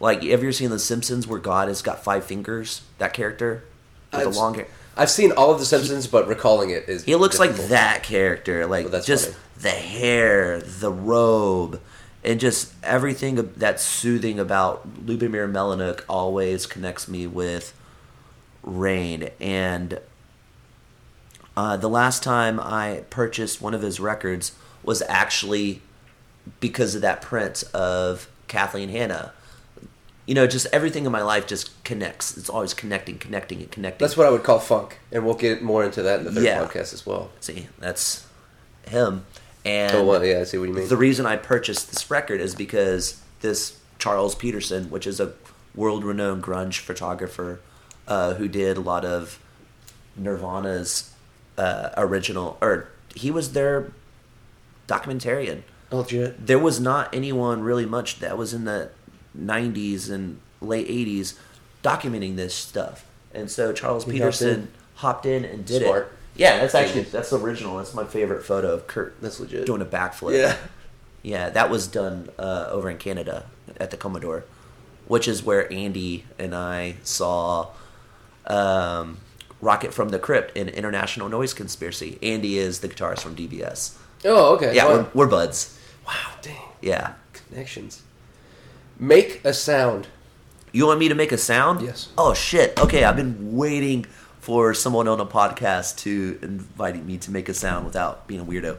Like, 0.00 0.18
have 0.18 0.24
you 0.24 0.32
ever 0.32 0.52
seen 0.52 0.70
The 0.70 0.78
Simpsons 0.78 1.26
where 1.26 1.38
God 1.38 1.68
has 1.68 1.80
got 1.82 2.04
five 2.04 2.24
fingers? 2.24 2.82
That 2.98 3.12
character 3.14 3.64
with 4.12 4.26
I've 4.26 4.32
the 4.32 4.38
long 4.38 4.54
hair. 4.54 4.66
I've 4.96 5.10
seen 5.10 5.32
all 5.32 5.50
of 5.52 5.58
the 5.58 5.64
Simpsons, 5.64 6.06
but 6.06 6.28
recalling 6.28 6.70
it 6.70 6.88
is 6.88 7.02
He 7.04 7.14
looks 7.16 7.38
like 7.40 7.54
that 7.68 8.02
character, 8.04 8.66
like 8.66 8.84
Well, 8.84 8.92
that's 8.92 9.06
just 9.06 9.26
funny. 9.30 9.38
the 9.60 9.70
hair, 9.70 10.60
the 10.60 10.90
robe, 10.92 11.80
and 12.24 12.40
just 12.40 12.72
everything 12.82 13.52
that's 13.56 13.82
soothing 13.82 14.38
about 14.38 15.04
Lubomyr 15.06 15.50
Melnyk 15.50 16.02
always 16.08 16.66
connects 16.66 17.06
me 17.08 17.26
with 17.26 17.74
Rain. 18.62 19.30
And 19.40 20.00
uh, 21.56 21.76
the 21.76 21.88
last 21.88 22.22
time 22.22 22.58
I 22.58 23.04
purchased 23.10 23.60
one 23.60 23.74
of 23.74 23.82
his 23.82 24.00
records 24.00 24.52
was 24.82 25.02
actually 25.08 25.82
because 26.60 26.94
of 26.94 27.02
that 27.02 27.20
print 27.22 27.62
of 27.72 28.28
Kathleen 28.48 28.88
Hanna. 28.88 29.32
You 30.26 30.34
know, 30.34 30.46
just 30.46 30.66
everything 30.72 31.04
in 31.04 31.12
my 31.12 31.22
life 31.22 31.46
just 31.46 31.82
connects. 31.84 32.36
It's 32.38 32.48
always 32.48 32.72
connecting, 32.72 33.18
connecting, 33.18 33.60
and 33.60 33.70
connecting. 33.70 34.02
That's 34.02 34.16
what 34.16 34.26
I 34.26 34.30
would 34.30 34.42
call 34.42 34.58
funk, 34.58 34.98
and 35.12 35.24
we'll 35.26 35.34
get 35.34 35.62
more 35.62 35.84
into 35.84 36.02
that 36.02 36.20
in 36.20 36.24
the 36.24 36.32
third 36.32 36.44
Yeah. 36.44 36.64
podcast 36.64 36.94
as 36.94 37.04
well. 37.04 37.30
See, 37.40 37.68
that's 37.78 38.26
him. 38.88 39.26
And 39.64 39.94
Oh, 39.94 40.04
well, 40.04 40.24
yeah, 40.24 40.40
I 40.40 40.44
see 40.44 40.58
what 40.58 40.68
you 40.68 40.74
mean. 40.74 40.88
the 40.88 40.96
reason 40.96 41.24
I 41.26 41.36
purchased 41.36 41.90
this 41.90 42.10
record 42.10 42.40
is 42.40 42.54
because 42.54 43.20
this 43.40 43.78
Charles 43.98 44.34
Peterson, 44.34 44.90
which 44.90 45.06
is 45.06 45.20
a 45.20 45.32
world-renowned 45.74 46.42
grunge 46.42 46.80
photographer 46.80 47.60
uh, 48.06 48.34
who 48.34 48.46
did 48.48 48.76
a 48.76 48.80
lot 48.80 49.04
of 49.04 49.38
Nirvana's 50.16 51.12
uh, 51.56 51.90
original, 51.96 52.58
or 52.60 52.88
he 53.14 53.30
was 53.30 53.52
their 53.52 53.92
documentarian. 54.86 55.62
Legit. 55.90 56.44
there 56.44 56.58
was 56.58 56.80
not 56.80 57.14
anyone 57.14 57.62
really 57.62 57.86
much 57.86 58.18
that 58.18 58.36
was 58.36 58.52
in 58.52 58.64
the 58.64 58.90
90s 59.38 60.10
and 60.10 60.40
late 60.60 60.88
80s 60.88 61.34
documenting 61.84 62.34
this 62.34 62.52
stuff 62.52 63.04
and 63.32 63.48
so 63.48 63.72
charles 63.72 64.04
He 64.04 64.12
peterson 64.12 64.68
hopped 64.96 65.24
in, 65.24 65.44
and 65.44 65.64
did 65.64 65.82
Smart. 65.82 66.06
it 66.06 66.12
yeah 66.36 66.58
that's 66.58 66.74
actually 66.74 66.94
Genius. 67.04 67.12
that's 67.12 67.32
original 67.32 67.76
that's 67.78 67.94
my 67.94 68.04
favorite 68.04 68.42
photo 68.44 68.72
of 68.74 68.86
kurt 68.86 69.14
That's 69.20 69.38
legit. 69.40 69.66
doing 69.66 69.82
a 69.82 69.86
backflip 69.86 70.36
Yeah. 70.38 70.56
yeah 71.22 71.50
that 71.50 71.70
was 71.70 71.86
done 71.86 72.28
uh, 72.38 72.66
over 72.70 72.90
in 72.90 72.98
canada 72.98 73.46
at 73.78 73.90
the 73.90 73.96
commodore 73.96 74.44
which 75.06 75.28
is 75.28 75.42
where 75.44 75.72
andy 75.72 76.24
and 76.38 76.54
i 76.54 76.96
saw 77.02 77.68
um, 78.46 79.18
rocket 79.60 79.94
from 79.94 80.10
the 80.10 80.18
crypt 80.18 80.56
in 80.56 80.68
international 80.68 81.28
noise 81.28 81.54
conspiracy 81.54 82.18
andy 82.22 82.58
is 82.58 82.80
the 82.80 82.88
guitarist 82.88 83.20
from 83.20 83.34
dbs 83.36 83.96
Oh, 84.26 84.54
okay. 84.54 84.74
yeah 84.74 84.86
Wow. 84.86 85.08
we're, 85.14 85.24
we're 85.26 85.30
buds 85.30 85.78
wow, 86.06 86.12
dang. 86.42 86.56
yeah 86.80 87.14
Connections. 87.48 88.02
Make 88.98 89.44
a 89.44 89.52
sound. 89.52 90.06
You 90.72 90.86
want 90.86 90.98
me 90.98 91.08
to 91.08 91.14
make 91.14 91.30
a 91.30 91.38
sound? 91.38 91.82
Yes. 91.82 92.08
Oh 92.18 92.32
shit. 92.34 92.76
Okay, 92.80 93.04
I've 93.04 93.14
been 93.16 93.54
waiting 93.56 94.06
for 94.44 94.74
someone 94.74 95.08
on 95.08 95.18
a 95.18 95.24
podcast 95.24 95.96
to 95.96 96.38
invite 96.42 97.02
me 97.02 97.16
to 97.16 97.30
make 97.30 97.48
a 97.48 97.54
sound 97.54 97.86
without 97.86 98.26
being 98.26 98.40
a 98.40 98.44
weirdo. 98.44 98.76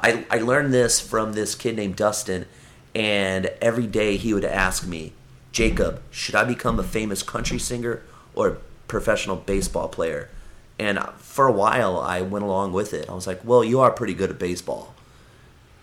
I 0.00 0.24
I 0.30 0.38
learned 0.38 0.72
this 0.72 0.98
from 0.98 1.34
this 1.34 1.54
kid 1.54 1.76
named 1.76 1.96
Dustin, 1.96 2.46
and 2.94 3.50
every 3.60 3.86
day 3.86 4.16
he 4.16 4.32
would 4.32 4.46
ask 4.46 4.86
me, 4.86 5.12
Jacob, 5.52 6.00
should 6.10 6.34
I 6.34 6.44
become 6.44 6.78
a 6.78 6.82
famous 6.82 7.22
country 7.22 7.58
singer 7.58 8.00
or 8.34 8.48
a 8.48 8.56
professional 8.88 9.36
baseball 9.36 9.88
player? 9.88 10.30
And 10.78 10.98
for 11.18 11.46
a 11.46 11.52
while, 11.52 11.98
I 11.98 12.22
went 12.22 12.46
along 12.46 12.72
with 12.72 12.94
it. 12.94 13.10
I 13.10 13.12
was 13.12 13.26
like, 13.26 13.44
well, 13.44 13.62
you 13.62 13.80
are 13.80 13.90
pretty 13.90 14.14
good 14.14 14.30
at 14.30 14.38
baseball. 14.38 14.94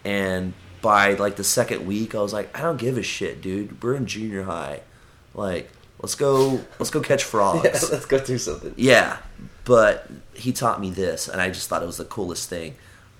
And 0.03 0.53
by 0.81 1.13
like 1.13 1.35
the 1.35 1.43
second 1.43 1.85
week, 1.85 2.15
I 2.15 2.21
was 2.21 2.33
like, 2.33 2.57
I 2.57 2.63
don't 2.63 2.77
give 2.77 2.97
a 2.97 3.03
shit, 3.03 3.39
dude. 3.39 3.83
We're 3.83 3.93
in 3.93 4.07
junior 4.07 4.43
high. 4.43 4.81
Like, 5.35 5.69
let's 6.01 6.15
go, 6.15 6.62
let's 6.79 6.89
go 6.89 7.01
catch 7.01 7.24
frogs. 7.24 7.63
Yeah, 7.63 7.72
let's 7.91 8.05
go 8.05 8.20
do 8.20 8.38
something. 8.38 8.74
Yeah, 8.77 9.17
but 9.65 10.10
he 10.34 10.51
taught 10.51 10.81
me 10.81 10.89
this, 10.89 11.27
and 11.27 11.41
I 11.41 11.50
just 11.50 11.70
thought 11.70 11.84
it 11.84 11.86
was 11.86 11.98
the 11.98 12.05
coolest 12.05 12.50
thing. 12.50 12.75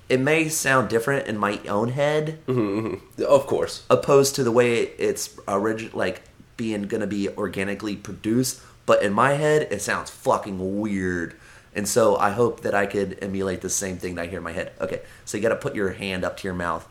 It 0.10 0.20
may 0.20 0.50
sound 0.50 0.90
different 0.90 1.28
in 1.28 1.38
my 1.38 1.60
own 1.70 1.90
head, 1.90 2.40
mm-hmm. 2.46 3.24
Of 3.24 3.48
course. 3.48 3.86
opposed 3.90 4.36
to 4.36 4.44
the 4.44 4.52
way 4.52 4.82
it's 4.82 5.38
origin 5.48 5.92
like 5.94 6.24
being 6.58 6.84
gonna 6.84 7.08
be 7.08 7.30
organically 7.30 7.96
produced. 7.96 8.62
But 8.86 9.04
in 9.04 9.14
my 9.14 9.34
head, 9.34 9.68
it 9.72 9.82
sounds 9.82 10.10
fucking 10.10 10.80
weird, 10.82 11.36
and 11.74 11.88
so 11.88 12.18
I 12.18 12.32
hope 12.32 12.62
that 12.62 12.76
I 12.76 12.88
could 12.88 13.20
emulate 13.22 13.62
the 13.62 13.70
same 13.70 13.98
thing 13.98 14.16
that 14.16 14.24
I 14.24 14.28
hear 14.28 14.40
in 14.40 14.44
my 14.44 14.52
head. 14.52 14.74
Okay, 14.82 15.02
so 15.24 15.38
you 15.38 15.44
got 15.44 15.50
to 15.50 15.56
put 15.56 15.76
your 15.76 15.92
hand 15.92 16.26
up 16.26 16.36
to 16.38 16.48
your 16.48 16.56
mouth, 16.56 16.86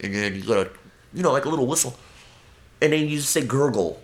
and 0.00 0.14
then 0.14 0.34
you 0.34 0.42
gotta, 0.42 0.70
you 1.14 1.22
know, 1.22 1.32
like 1.32 1.46
a 1.46 1.48
little 1.48 1.66
whistle, 1.66 1.96
and 2.82 2.92
then 2.92 3.08
you 3.08 3.16
just 3.16 3.30
say 3.30 3.40
gurgle. 3.40 4.02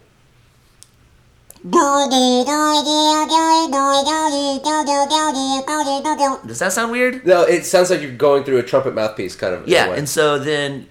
Does 6.46 6.58
that 6.58 6.72
sound 6.72 6.92
weird? 6.92 7.26
No, 7.26 7.42
it 7.42 7.64
sounds 7.64 7.88
like 7.88 8.02
you're 8.02 8.12
going 8.12 8.44
through 8.44 8.58
a 8.58 8.62
trumpet 8.62 8.94
mouthpiece 8.94 9.34
kind 9.34 9.54
of. 9.54 9.66
Yeah, 9.66 9.94
and 9.94 10.06
so 10.06 10.38
then 10.38 10.88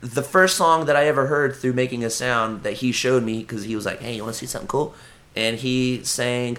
the 0.00 0.22
first 0.22 0.56
song 0.56 0.84
that 0.86 0.96
I 0.96 1.06
ever 1.06 1.26
heard 1.26 1.56
through 1.56 1.72
making 1.72 2.04
a 2.04 2.10
sound 2.10 2.64
that 2.64 2.74
he 2.74 2.92
showed 2.92 3.22
me 3.22 3.38
because 3.40 3.64
he 3.64 3.74
was 3.74 3.86
like, 3.86 4.00
"Hey, 4.00 4.16
you 4.16 4.22
want 4.22 4.34
to 4.34 4.38
see 4.38 4.46
something 4.46 4.68
cool?" 4.68 4.94
and 5.34 5.56
he 5.56 6.02
sang 6.04 6.58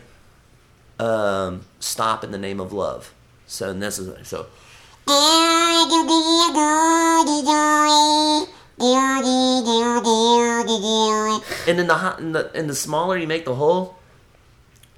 um, 1.00 1.66
"Stop 1.80 2.24
in 2.24 2.32
the 2.32 2.40
Name 2.40 2.60
of 2.60 2.74
Love." 2.74 3.14
So 3.46 3.70
and 3.70 3.82
this 3.82 4.00
is 4.00 4.28
so. 4.28 4.48
And 11.68 11.80
then 11.80 11.88
the 11.88 11.96
hi- 11.96 12.18
in 12.20 12.32
the 12.34 12.52
in 12.58 12.68
the 12.68 12.76
smaller 12.76 13.18
you 13.18 13.28
make 13.28 13.46
the 13.46 13.56
hole, 13.56 13.96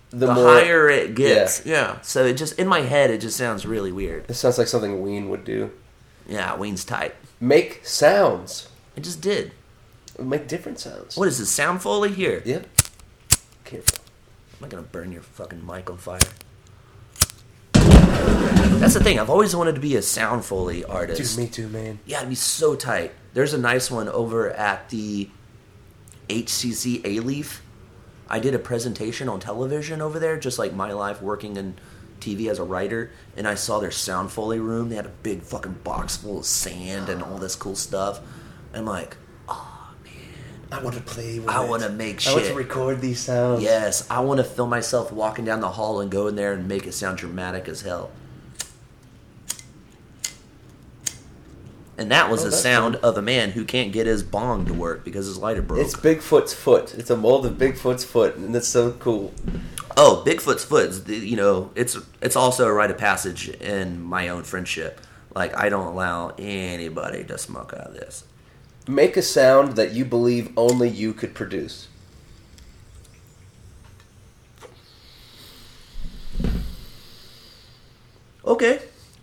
the, 0.09 0.27
more, 0.33 0.35
higher 0.45 0.89
it 0.89 1.15
gets. 1.15 1.65
Yeah. 1.65 2.01
So 2.01 2.25
it 2.25 2.33
just 2.37 2.57
in 2.59 2.67
my 2.67 2.81
head 2.81 3.11
it 3.11 3.21
just 3.21 3.37
sounds 3.37 3.65
really 3.65 3.91
weird. 3.91 4.29
It 4.29 4.33
sounds 4.33 4.57
like 4.57 4.67
something 4.67 5.01
Ween 5.01 5.29
would 5.29 5.43
do. 5.45 5.71
Yeah, 6.27 6.55
Wayne's 6.57 6.83
tight. 6.83 7.15
Make 7.39 7.85
sounds. 7.85 8.67
It 8.95 9.03
just 9.03 9.21
did. 9.21 9.51
Make 10.19 10.47
different 10.47 10.79
sounds. 10.79 11.15
What 11.15 11.27
is 11.27 11.37
this? 11.37 11.51
Sound 11.51 11.81
foley 11.81 12.11
here? 12.11 12.41
Yeah. 12.45 12.61
Careful. 13.63 13.99
I'm 14.53 14.61
not 14.61 14.69
gonna 14.71 14.83
burn 14.83 15.11
your 15.11 15.21
fucking 15.21 15.65
mic 15.65 15.89
on 15.89 15.97
fire. 15.97 16.19
That's 18.79 18.93
the 18.93 19.03
thing. 19.03 19.19
I've 19.19 19.29
always 19.29 19.55
wanted 19.55 19.75
to 19.75 19.81
be 19.81 19.95
a 19.95 20.01
sound 20.01 20.45
foley 20.45 20.83
artist. 20.83 21.35
Dude, 21.35 21.45
me 21.45 21.49
too, 21.49 21.67
man. 21.67 21.99
Yeah, 22.05 22.17
it'd 22.17 22.29
be 22.29 22.35
so 22.35 22.75
tight. 22.75 23.11
There's 23.33 23.53
a 23.53 23.57
nice 23.57 23.89
one 23.89 24.07
over 24.07 24.51
at 24.51 24.89
the 24.89 25.29
HCC 26.29 27.01
Alief. 27.03 27.59
I 28.29 28.39
did 28.39 28.53
a 28.53 28.59
presentation 28.59 29.29
on 29.29 29.39
television 29.39 30.01
over 30.01 30.19
there, 30.19 30.37
just 30.37 30.59
like 30.59 30.73
my 30.73 30.91
life 30.91 31.21
working 31.21 31.57
in 31.57 31.75
TV 32.19 32.49
as 32.49 32.59
a 32.59 32.63
writer, 32.63 33.11
and 33.35 33.47
I 33.47 33.55
saw 33.55 33.79
their 33.79 33.91
sound 33.91 34.31
foley 34.31 34.59
room. 34.59 34.89
They 34.89 34.95
had 34.95 35.05
a 35.05 35.11
big 35.23 35.41
fucking 35.41 35.79
box 35.83 36.17
full 36.17 36.39
of 36.39 36.45
sand 36.45 37.09
and 37.09 37.23
all 37.23 37.37
this 37.37 37.55
cool 37.55 37.75
stuff. 37.75 38.19
I'm 38.73 38.85
like, 38.85 39.17
I 40.71 40.81
want 40.83 40.95
to 40.95 41.01
play 41.01 41.39
with 41.39 41.49
I 41.49 41.63
it. 41.63 41.69
wanna 41.69 41.89
make 41.89 42.19
shit. 42.19 42.33
I 42.33 42.35
want 42.35 42.47
to 42.47 42.53
record 42.53 42.99
these 43.01 43.19
sounds. 43.19 43.63
yes, 43.63 44.05
I 44.09 44.19
want 44.19 44.39
to 44.39 44.43
film 44.43 44.69
myself 44.69 45.11
walking 45.11 45.45
down 45.45 45.61
the 45.61 45.69
hall 45.69 46.01
and 46.01 46.11
go 46.11 46.27
in 46.27 46.35
there 46.35 46.53
and 46.53 46.67
make 46.67 46.85
it 46.85 46.93
sound 46.93 47.17
dramatic 47.17 47.67
as 47.69 47.81
hell. 47.81 48.11
And 51.97 52.11
that 52.11 52.29
was 52.29 52.41
Oh, 52.43 52.45
the 52.45 52.51
sound 52.51 52.97
of 52.97 53.17
a 53.17 53.21
man 53.23 53.51
who 53.51 53.65
can't 53.65 53.91
get 53.91 54.05
his 54.05 54.21
bong 54.21 54.65
to 54.67 54.73
work 54.73 55.03
because 55.03 55.25
his 55.25 55.37
lighter 55.39 55.63
broke. 55.63 55.79
It's 55.79 55.95
Bigfoot's 55.95 56.53
foot. 56.53 56.93
It's 56.95 57.09
a 57.09 57.17
mold 57.17 57.45
of 57.47 57.53
Bigfoot's 57.53 58.03
foot, 58.03 58.35
and 58.35 58.55
it's 58.55 58.67
so 58.67 58.91
cool. 58.91 59.33
Oh, 59.95 60.21
Bigfoot's 60.23 60.63
foot. 60.63 61.07
You 61.09 61.35
know, 61.37 61.71
it's 61.73 61.97
it's 62.21 62.35
also 62.35 62.67
a 62.67 62.73
rite 62.73 62.91
of 62.91 62.99
passage 62.99 63.49
in 63.49 63.99
my 64.03 64.27
own 64.29 64.43
friendship. 64.43 65.01
Like 65.33 65.57
I 65.57 65.69
don't 65.69 65.87
allow 65.87 66.33
anybody 66.37 67.23
to 67.23 67.37
smoke 67.39 67.73
out 67.73 67.87
of 67.87 67.93
this. 67.95 68.25
Make 68.87 69.17
a 69.17 69.21
sound 69.21 69.75
that 69.75 69.91
you 69.91 70.05
believe 70.05 70.51
only 70.57 70.89
you 70.89 71.13
could 71.13 71.33
produce. 71.33 71.87
Okay, 78.45 78.79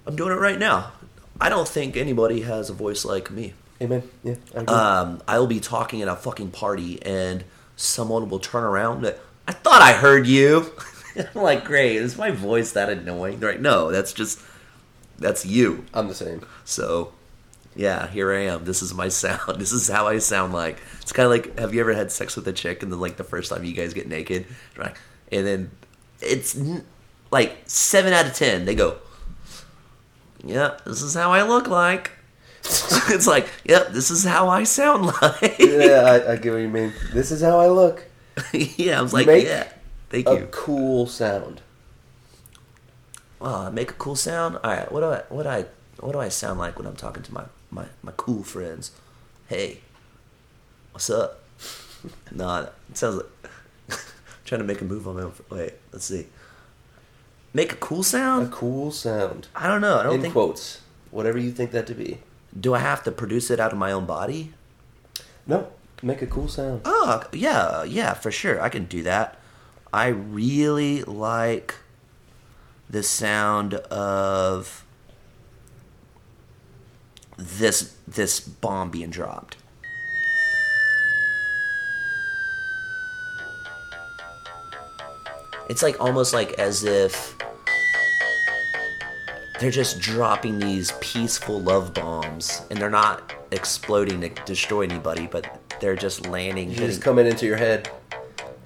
I'm 0.06 0.16
doing 0.16 0.32
it 0.32 0.40
right 0.40 0.58
now. 0.58 0.92
I 1.40 1.48
don't 1.48 1.66
think 1.66 1.96
anybody 1.96 2.42
has 2.42 2.68
a 2.68 2.74
voice 2.74 3.06
like 3.06 3.30
me. 3.30 3.54
Amen. 3.80 4.02
Yeah, 4.22 4.34
I, 4.54 4.60
um, 5.00 5.22
I 5.26 5.38
will 5.38 5.46
be 5.46 5.60
talking 5.60 6.02
at 6.02 6.08
a 6.08 6.14
fucking 6.14 6.50
party 6.50 7.02
and 7.02 7.42
someone 7.74 8.28
will 8.28 8.38
turn 8.38 8.64
around. 8.64 9.04
And, 9.06 9.16
I 9.48 9.52
thought 9.52 9.80
I 9.80 9.92
heard 9.92 10.26
you. 10.26 10.72
I'm 11.16 11.42
like, 11.42 11.64
great. 11.64 11.96
Is 11.96 12.18
my 12.18 12.30
voice 12.30 12.72
that 12.72 12.90
annoying? 12.90 13.40
They're 13.40 13.52
like, 13.52 13.60
no, 13.60 13.90
that's 13.90 14.12
just 14.12 14.40
that's 15.18 15.46
you. 15.46 15.84
I'm 15.94 16.08
the 16.08 16.14
same. 16.14 16.44
So, 16.64 17.12
yeah, 17.76 18.06
here 18.08 18.32
I 18.32 18.42
am. 18.46 18.64
This 18.64 18.82
is 18.82 18.94
my 18.94 19.08
sound. 19.08 19.40
This 19.58 19.72
is 19.72 19.88
how 19.88 20.06
I 20.06 20.18
sound 20.18 20.52
like. 20.52 20.80
It's 21.02 21.12
kind 21.12 21.26
of 21.26 21.30
like, 21.32 21.58
have 21.58 21.74
you 21.74 21.80
ever 21.80 21.92
had 21.92 22.10
sex 22.12 22.36
with 22.36 22.46
a 22.48 22.52
chick 22.52 22.82
and 22.82 22.92
then 22.92 23.00
like 23.00 23.16
the 23.16 23.24
first 23.24 23.50
time 23.50 23.64
you 23.64 23.72
guys 23.72 23.94
get 23.94 24.08
naked, 24.08 24.46
right? 24.76 24.94
And 25.32 25.46
then 25.46 25.70
it's 26.20 26.56
like 27.30 27.56
seven 27.66 28.12
out 28.12 28.26
of 28.26 28.34
ten. 28.34 28.64
They 28.64 28.74
go, 28.74 28.98
"Yeah, 30.44 30.78
this 30.86 31.02
is 31.02 31.14
how 31.14 31.32
I 31.32 31.42
look 31.42 31.68
like." 31.68 32.12
it's 32.64 33.26
like, 33.26 33.48
"Yep, 33.64 33.88
this 33.88 34.10
is 34.10 34.24
how 34.24 34.48
I 34.48 34.64
sound 34.64 35.06
like." 35.22 35.58
yeah, 35.58 36.02
I, 36.26 36.32
I 36.32 36.36
get 36.36 36.52
what 36.52 36.58
you 36.62 36.68
mean. 36.68 36.92
This 37.12 37.30
is 37.30 37.42
how 37.42 37.58
I 37.60 37.68
look. 37.68 38.04
yeah, 38.52 38.98
I 38.98 39.02
was 39.02 39.12
like, 39.12 39.26
Make 39.26 39.44
"Yeah, 39.46 39.68
thank 40.10 40.28
A 40.28 40.34
you." 40.34 40.48
cool 40.50 41.06
sound. 41.06 41.60
Uh, 43.40 43.70
make 43.70 43.90
a 43.90 43.94
cool 43.94 44.16
sound. 44.16 44.56
All 44.64 44.70
right, 44.70 44.90
what 44.90 45.00
do 45.00 45.06
I 45.06 45.22
what 45.28 45.42
do 45.42 45.48
I 45.48 45.66
what 46.00 46.12
do 46.12 46.20
I 46.20 46.28
sound 46.28 46.58
like 46.58 46.78
when 46.78 46.86
I'm 46.86 46.96
talking 46.96 47.22
to 47.22 47.34
my 47.34 47.44
my, 47.74 47.86
my 48.02 48.12
cool 48.16 48.42
friends? 48.42 48.92
Hey, 49.48 49.80
what's 50.92 51.10
up? 51.10 51.42
nah, 52.32 52.66
it 52.88 52.96
sounds 52.96 53.16
like 53.16 53.26
I'm 53.90 53.98
trying 54.44 54.60
to 54.60 54.66
make 54.66 54.80
a 54.80 54.84
move 54.84 55.06
on 55.08 55.16
my 55.16 55.22
own. 55.22 55.32
Wait, 55.50 55.74
let's 55.92 56.06
see. 56.06 56.26
Make 57.52 57.72
a 57.72 57.76
cool 57.76 58.02
sound. 58.02 58.48
A 58.48 58.50
cool 58.50 58.90
sound. 58.90 59.48
I 59.54 59.66
don't 59.66 59.80
know. 59.80 59.98
I 59.98 60.02
don't 60.04 60.14
In 60.16 60.20
think. 60.22 60.32
quotes. 60.32 60.80
Whatever 61.10 61.38
you 61.38 61.52
think 61.52 61.70
that 61.72 61.86
to 61.88 61.94
be. 61.94 62.18
Do 62.58 62.74
I 62.74 62.78
have 62.78 63.02
to 63.04 63.12
produce 63.12 63.50
it 63.50 63.60
out 63.60 63.72
of 63.72 63.78
my 63.78 63.92
own 63.92 64.06
body? 64.06 64.52
No. 65.46 65.68
Make 66.02 66.22
a 66.22 66.26
cool 66.26 66.48
sound. 66.48 66.82
Oh, 66.84 67.22
yeah, 67.32 67.84
yeah, 67.84 68.14
for 68.14 68.30
sure. 68.30 68.60
I 68.60 68.68
can 68.68 68.84
do 68.84 69.02
that. 69.04 69.38
I 69.92 70.08
really 70.08 71.02
like 71.04 71.76
the 72.90 73.02
sound 73.02 73.74
of 73.74 74.83
this 77.36 77.96
this 78.06 78.40
bomb 78.40 78.90
being 78.90 79.10
dropped. 79.10 79.56
It's 85.68 85.82
like 85.82 85.98
almost 86.00 86.34
like 86.34 86.58
as 86.58 86.84
if 86.84 87.34
they're 89.60 89.70
just 89.70 89.98
dropping 89.98 90.58
these 90.58 90.92
peaceful 91.00 91.60
love 91.60 91.94
bombs, 91.94 92.62
and 92.70 92.78
they're 92.78 92.90
not 92.90 93.32
exploding 93.50 94.20
to 94.20 94.28
destroy 94.44 94.82
anybody, 94.82 95.26
but 95.26 95.60
they're 95.80 95.96
just 95.96 96.26
landing. 96.26 96.70
Just 96.72 97.00
coming 97.00 97.26
into 97.26 97.46
your 97.46 97.56
head, 97.56 97.90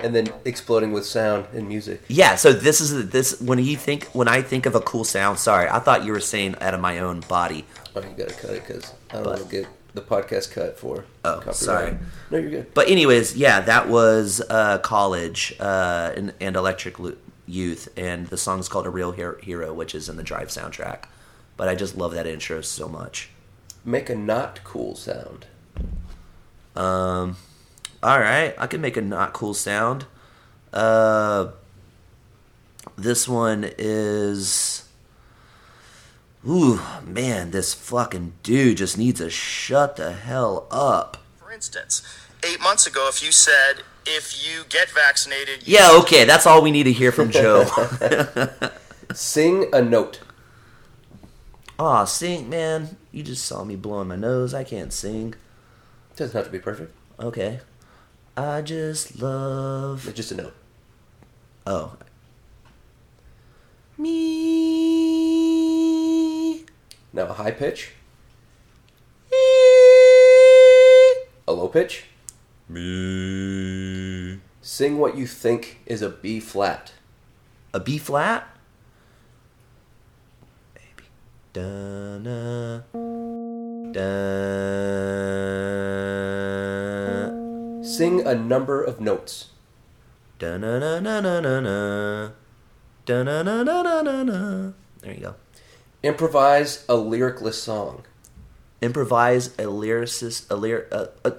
and 0.01 0.15
then 0.15 0.29
exploding 0.45 0.93
with 0.93 1.07
sound 1.07 1.47
and 1.53 1.69
music. 1.69 2.03
Yeah, 2.09 2.37
so 2.37 2.53
this 2.53 2.81
is 2.81 3.11
this 3.11 3.41
when 3.41 3.59
you 3.59 3.77
think 3.77 4.05
when 4.09 4.29
I 4.29 4.43
think 4.43 4.67
of 4.67 4.75
a 4.75 4.81
cool 4.81 5.05
sound. 5.05 5.39
Sorry, 5.39 5.69
I 5.69 5.79
thought 5.79 6.05
you 6.05 6.13
were 6.13 6.21
saying 6.21 6.57
out 6.61 6.75
of 6.75 6.81
my 6.81 6.99
own 6.99 7.21
body. 7.21 7.65
Oh, 7.95 8.03
you 8.03 8.15
gotta 8.17 8.35
cut 8.35 8.51
it 8.51 8.67
because 8.67 8.93
I 9.11 9.15
don't 9.15 9.27
want 9.27 9.39
to 9.43 9.49
get 9.49 9.67
the 9.95 10.01
podcast 10.01 10.53
cut 10.53 10.79
for. 10.79 11.05
Oh, 11.25 11.37
copyright. 11.37 11.57
sorry. 11.57 11.99
No, 12.31 12.39
you're 12.39 12.51
good. 12.51 12.75
But 12.75 12.89
anyways, 12.89 13.37
yeah, 13.37 13.61
that 13.61 13.89
was 13.89 14.41
uh, 14.49 14.79
college 14.79 15.55
uh, 15.59 16.13
and, 16.17 16.33
and 16.41 16.57
Electric 16.57 16.97
Youth, 17.47 17.89
and 17.97 18.27
the 18.29 18.37
song's 18.37 18.69
called 18.69 18.87
"A 18.87 18.91
Real 18.91 19.13
Hero," 19.13 19.73
which 19.73 19.95
is 19.95 20.09
in 20.09 20.17
the 20.17 20.23
Drive 20.23 20.49
soundtrack. 20.49 21.05
But 21.57 21.69
I 21.69 21.75
just 21.75 21.97
love 21.97 22.13
that 22.13 22.27
intro 22.27 22.61
so 22.61 22.89
much. 22.89 23.31
Make 23.85 24.11
a 24.11 24.15
not 24.15 24.63
cool 24.65 24.95
sound. 24.95 25.47
Um, 26.77 27.37
all 28.03 28.21
right, 28.21 28.55
I 28.59 28.67
can 28.67 28.81
make 28.81 28.97
a 28.97 29.03
not 29.03 29.33
cool 29.33 29.55
sound. 29.55 30.07
Uh, 30.73 31.49
this 32.97 33.29
one 33.29 33.71
is. 33.79 34.85
Ooh, 36.49 36.81
man, 37.05 37.51
this 37.51 37.75
fucking 37.75 38.35
dude 38.43 38.79
just 38.79 38.97
needs 38.97 39.19
to 39.21 39.29
shut 39.29 39.97
the 39.97 40.13
hell 40.13 40.67
up. 40.71 41.19
For 41.37 41.51
instance, 41.51 42.03
eight 42.47 42.61
months 42.61 42.87
ago, 42.87 43.09
if 43.09 43.23
you 43.23 43.33
said, 43.33 43.83
if 44.07 44.47
you 44.47 44.63
get 44.69 44.89
vaccinated, 44.91 45.67
you 45.67 45.77
Yeah, 45.77 45.99
okay, 46.01 46.25
that's 46.25 46.47
all 46.47 46.63
we 46.63 46.71
need 46.71 46.85
to 46.85 46.93
hear 46.93 47.11
from 47.11 47.31
Joe. 47.31 47.65
Sing 49.13 49.69
a 49.73 49.83
note. 49.83 50.21
Aw, 51.79 52.05
sing, 52.05 52.49
man. 52.49 52.97
You 53.13 53.23
just 53.23 53.45
saw 53.45 53.65
me 53.65 53.77
blowing 53.77 54.09
my 54.09 54.17
nose. 54.17 54.53
I 54.53 54.65
can't 54.65 54.93
sing. 54.93 55.35
Doesn't 56.17 56.37
have 56.37 56.47
to 56.47 56.51
be 56.51 56.59
perfect. 56.59 56.95
Okay. 57.21 57.61
I 58.39 58.63
just 58.63 59.21
love. 59.21 60.13
Just 60.15 60.31
a 60.31 60.37
note. 60.37 60.55
Oh. 61.67 61.97
Me. 63.99 64.15
Now 67.13 67.25
a 67.25 67.33
high 67.33 67.51
pitch. 67.51 67.95
A 71.49 71.53
low 71.53 71.67
pitch. 71.67 72.05
Me. 72.69 74.39
Sing 74.63 74.99
what 74.99 75.17
you 75.17 75.27
think 75.27 75.81
is 75.85 76.01
a 76.01 76.09
B 76.09 76.39
flat. 76.39 76.93
A 77.75 77.81
B 77.81 77.99
flat? 77.99 78.47
Baby. 80.75 81.09
Da-na. 81.53 82.83
Da. 83.91 85.78
Sing 87.99 88.25
a 88.25 88.33
number 88.33 88.81
of 88.81 89.01
notes. 89.01 89.47
There 95.01 95.13
you 95.13 95.21
go. 95.21 95.35
Improvise 96.05 96.85
a 96.89 96.95
lyricless 96.95 97.61
song. 97.61 98.05
Improvise 98.81 99.49
a 99.49 99.65
lyricist, 99.65 100.49
a 100.49 100.55
lyric, 100.55 100.87
a, 100.93 101.11
a, 101.25 101.33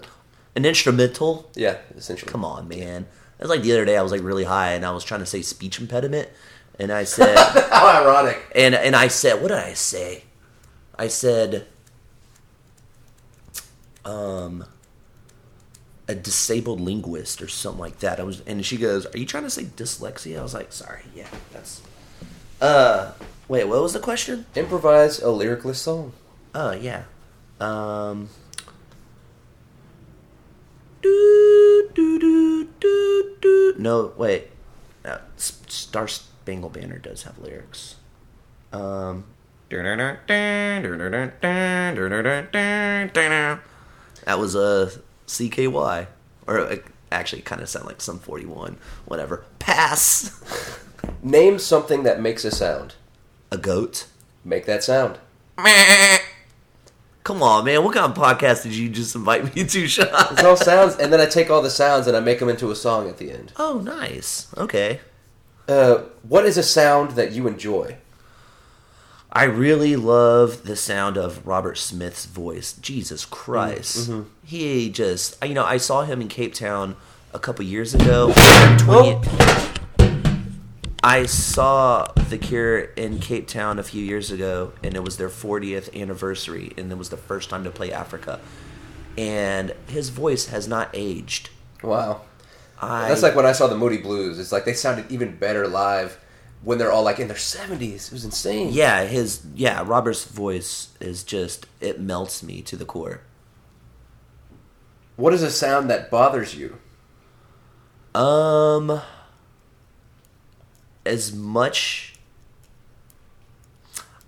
an 0.58 0.66
instrumental. 0.66 1.50
Yeah, 1.56 1.78
essentially. 1.96 2.30
Come 2.30 2.44
on, 2.44 2.68
man. 2.68 3.08
It 3.40 3.42
was 3.42 3.50
like 3.50 3.62
the 3.62 3.72
other 3.72 3.86
day. 3.86 3.96
I 3.96 4.02
was 4.02 4.12
like 4.12 4.22
really 4.22 4.44
high, 4.44 4.74
and 4.74 4.86
I 4.86 4.92
was 4.92 5.06
trying 5.06 5.22
to 5.22 5.26
say 5.26 5.42
speech 5.42 5.80
impediment, 5.80 6.28
and 6.78 6.92
I 6.92 7.06
said, 7.06 7.38
How 7.72 8.04
ironic. 8.04 8.38
and 8.54 8.76
and 8.76 8.98
I 8.98 9.08
said, 9.08 9.42
what 9.42 9.48
did 9.48 9.60
I 9.60 9.76
say? 9.76 10.26
I 10.98 11.08
said, 11.08 11.68
um, 14.04 14.66
a 16.10 16.16
disabled 16.16 16.82
linguist 16.82 17.40
or 17.40 17.48
something 17.48 17.80
like 17.80 18.00
that. 18.00 18.20
I 18.20 18.24
was, 18.24 18.42
and 18.48 18.66
she 18.66 18.78
goes, 18.78 19.06
"Are 19.06 19.18
you 19.18 19.28
trying 19.28 19.44
to 19.44 19.50
say 19.50 19.66
dyslexia?" 19.66 20.40
I 20.40 20.42
was 20.42 20.56
like, 20.56 20.74
"Sorry, 20.74 21.04
yeah, 21.16 21.28
that's." 21.54 21.82
Uh, 22.60 23.12
wait, 23.48 23.66
what 23.66 23.80
was 23.82 23.94
the 23.94 24.00
question? 24.00 24.48
Improvise 24.56 25.20
a 25.20 25.30
lyricless 25.30 25.76
song. 25.76 26.14
Oh 26.56 26.72
yeah. 26.72 27.04
Um. 27.62 28.30
Do, 31.04 31.90
do, 31.94 32.20
do, 32.20 32.68
do, 32.80 33.36
do. 33.40 33.76
No, 33.78 34.12
wait. 34.18 34.48
Uh, 35.06 35.20
S- 35.38 35.62
Star 35.68 36.08
Spangled 36.08 36.74
Banner 36.74 36.98
does 36.98 37.24
have 37.24 37.38
lyrics. 37.38 37.96
Um. 38.74 39.26
That 44.26 44.40
was 44.40 44.56
a 44.56 44.92
CKY, 45.30 46.08
or 46.48 46.58
it 46.60 46.86
actually 47.12 47.42
kind 47.42 47.62
of 47.62 47.70
sound 47.70 47.86
like 47.86 48.02
Sum 48.02 48.20
41. 48.20 48.78
Whatever. 49.06 49.46
Pass. 49.60 50.40
Name 51.24 51.60
something 51.60 52.04
that 52.04 52.22
makes 52.22 52.44
a 52.44 52.52
sound. 52.52 52.96
A 53.52 53.58
goat. 53.58 54.08
Make 54.44 54.66
that 54.66 54.84
sound. 54.84 55.20
Come 57.24 57.44
on, 57.44 57.66
man. 57.66 57.84
What 57.84 57.94
kind 57.94 58.12
of 58.12 58.18
podcast 58.18 58.64
did 58.64 58.74
you 58.74 58.90
just 58.90 59.16
invite 59.16 59.56
me 59.56 59.66
to, 59.66 59.88
Sean? 59.88 60.08
It's 60.32 60.44
all 60.44 60.56
sounds, 60.56 60.96
and 60.96 61.14
then 61.14 61.20
I 61.20 61.26
take 61.26 61.50
all 61.50 61.62
the 61.62 61.70
sounds 61.70 62.08
and 62.08 62.18
I 62.18 62.22
make 62.22 62.40
them 62.40 62.50
into 62.50 62.72
a 62.72 62.76
song 62.76 63.08
at 63.08 63.18
the 63.18 63.32
end. 63.32 63.54
Oh, 63.58 63.80
nice. 63.80 64.48
Okay. 64.58 65.00
Uh, 65.68 66.04
what 66.24 66.46
is 66.46 66.58
a 66.58 66.64
sound 66.64 67.12
that 67.12 67.32
you 67.32 67.48
enjoy? 67.48 67.98
I 69.32 69.44
really 69.44 69.96
love 69.96 70.64
the 70.64 70.76
sound 70.76 71.16
of 71.16 71.46
Robert 71.46 71.78
Smith's 71.78 72.26
voice. 72.26 72.74
Jesus 72.74 73.26
Christ. 73.26 74.10
Mm-hmm. 74.10 74.30
He 74.44 74.90
just, 74.90 75.44
you 75.46 75.54
know, 75.54 75.66
I 75.66 75.78
saw 75.78 76.04
him 76.04 76.20
in 76.20 76.28
Cape 76.28 76.56
Town 76.56 76.96
a 77.32 77.38
couple 77.38 77.64
years 77.64 77.94
ago. 77.94 78.34
20 78.80 79.22
I 81.04 81.28
saw 81.28 82.12
The 82.30 82.38
Cure 82.40 82.80
in 82.80 83.20
Cape 83.20 83.48
Town 83.48 83.78
a 83.78 83.84
few 83.84 84.04
years 84.04 84.32
ago, 84.32 84.74
and 84.84 84.96
it 84.96 85.04
was 85.04 85.18
their 85.18 85.30
40th 85.30 85.96
anniversary, 85.96 86.74
and 86.76 86.92
it 86.92 86.98
was 86.98 87.10
the 87.10 87.18
first 87.18 87.50
time 87.50 87.64
to 87.64 87.72
play 87.72 87.94
Africa. 87.94 88.42
And 89.18 89.74
his 89.88 90.10
voice 90.10 90.48
has 90.48 90.68
not 90.68 90.90
aged. 90.94 91.52
Wow. 91.84 92.22
I, 92.82 93.08
That's 93.08 93.22
like 93.22 93.36
when 93.36 93.46
I 93.46 93.52
saw 93.52 93.68
the 93.68 93.78
Moody 93.78 93.98
Blues. 93.98 94.40
It's 94.40 94.52
like 94.52 94.66
they 94.66 94.74
sounded 94.74 95.10
even 95.12 95.36
better 95.38 95.68
live 95.68 96.20
when 96.64 96.78
they're 96.78 96.92
all 96.92 97.04
like 97.04 97.20
in 97.20 97.28
their 97.28 97.38
70s. 97.38 98.08
It 98.08 98.12
was 98.12 98.26
insane. 98.26 98.70
yeah, 98.72 99.06
his 99.06 99.46
yeah, 99.56 99.84
Robert's 99.86 100.26
voice 100.26 100.90
is 101.00 101.24
just 101.24 101.68
it 101.80 102.00
melts 102.00 102.44
me 102.44 102.62
to 102.64 102.76
the 102.76 102.86
core. 102.86 103.22
What 105.16 105.34
is 105.34 105.44
a 105.44 105.52
sound 105.52 105.90
that 105.90 106.10
bothers 106.10 106.56
you? 106.56 106.78
Um, 108.16 109.02
as 111.06 111.34
much. 111.34 112.16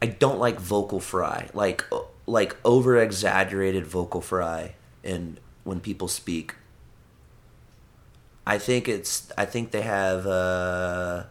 I 0.02 0.08
don't 0.08 0.40
like 0.40 0.60
vocal 0.60 1.00
fry, 1.00 1.50
like 1.54 1.86
like 2.26 2.56
over 2.66 2.98
exaggerated 2.98 3.86
vocal 3.86 4.20
fry, 4.20 4.76
and 5.04 5.40
when 5.64 5.80
people 5.80 6.08
speak. 6.08 6.56
I 8.46 8.58
think 8.58 8.88
it's. 8.88 9.32
I 9.38 9.46
think 9.46 9.72
they 9.72 9.82
have. 9.82 10.26
Uh, 10.26 11.24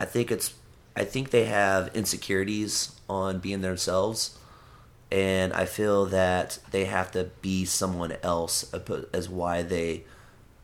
I 0.00 0.06
think 0.06 0.32
it's. 0.32 0.54
I 0.96 1.04
think 1.04 1.30
they 1.30 1.44
have 1.44 1.94
insecurities 1.94 2.98
on 3.08 3.38
being 3.38 3.60
themselves, 3.60 4.36
and 5.12 5.52
I 5.52 5.66
feel 5.66 6.06
that 6.06 6.58
they 6.72 6.86
have 6.86 7.12
to 7.12 7.30
be 7.42 7.64
someone 7.64 8.16
else 8.24 8.72
as 9.14 9.28
why 9.28 9.62
they 9.62 10.04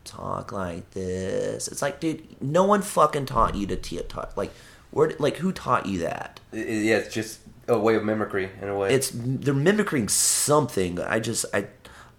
talk 0.03 0.51
like 0.51 0.91
this. 0.91 1.69
It's 1.69 1.81
like, 1.81 2.01
dude, 2.01 2.41
no 2.41 2.65
one 2.65 2.81
fucking 2.81 3.27
taught 3.27 3.55
you 3.55 3.67
to 3.67 3.75
t- 3.75 4.01
talk 4.09 4.35
like. 4.35 4.51
Where, 4.89 5.11
like, 5.19 5.37
who 5.37 5.51
taught 5.51 5.85
you 5.85 5.99
that? 5.99 6.39
Yeah, 6.53 6.97
it's 6.97 7.13
just 7.13 7.41
a 7.67 7.77
way 7.77 7.95
of 7.95 8.03
mimicry 8.03 8.49
in 8.61 8.69
a 8.69 8.75
way. 8.75 8.93
It's 8.93 9.11
they're 9.13 9.53
mimicking 9.53 10.07
something. 10.07 10.99
I 10.99 11.19
just 11.19 11.45
I 11.53 11.67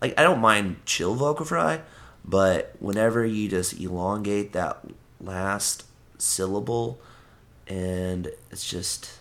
like 0.00 0.18
I 0.18 0.22
don't 0.22 0.40
mind 0.40 0.76
chill 0.84 1.14
vocal 1.14 1.46
fry, 1.46 1.80
but 2.24 2.74
whenever 2.78 3.24
you 3.24 3.48
just 3.48 3.80
elongate 3.80 4.52
that 4.52 4.80
last 5.20 5.84
syllable, 6.18 7.00
and 7.68 8.30
it's 8.50 8.68
just 8.68 9.18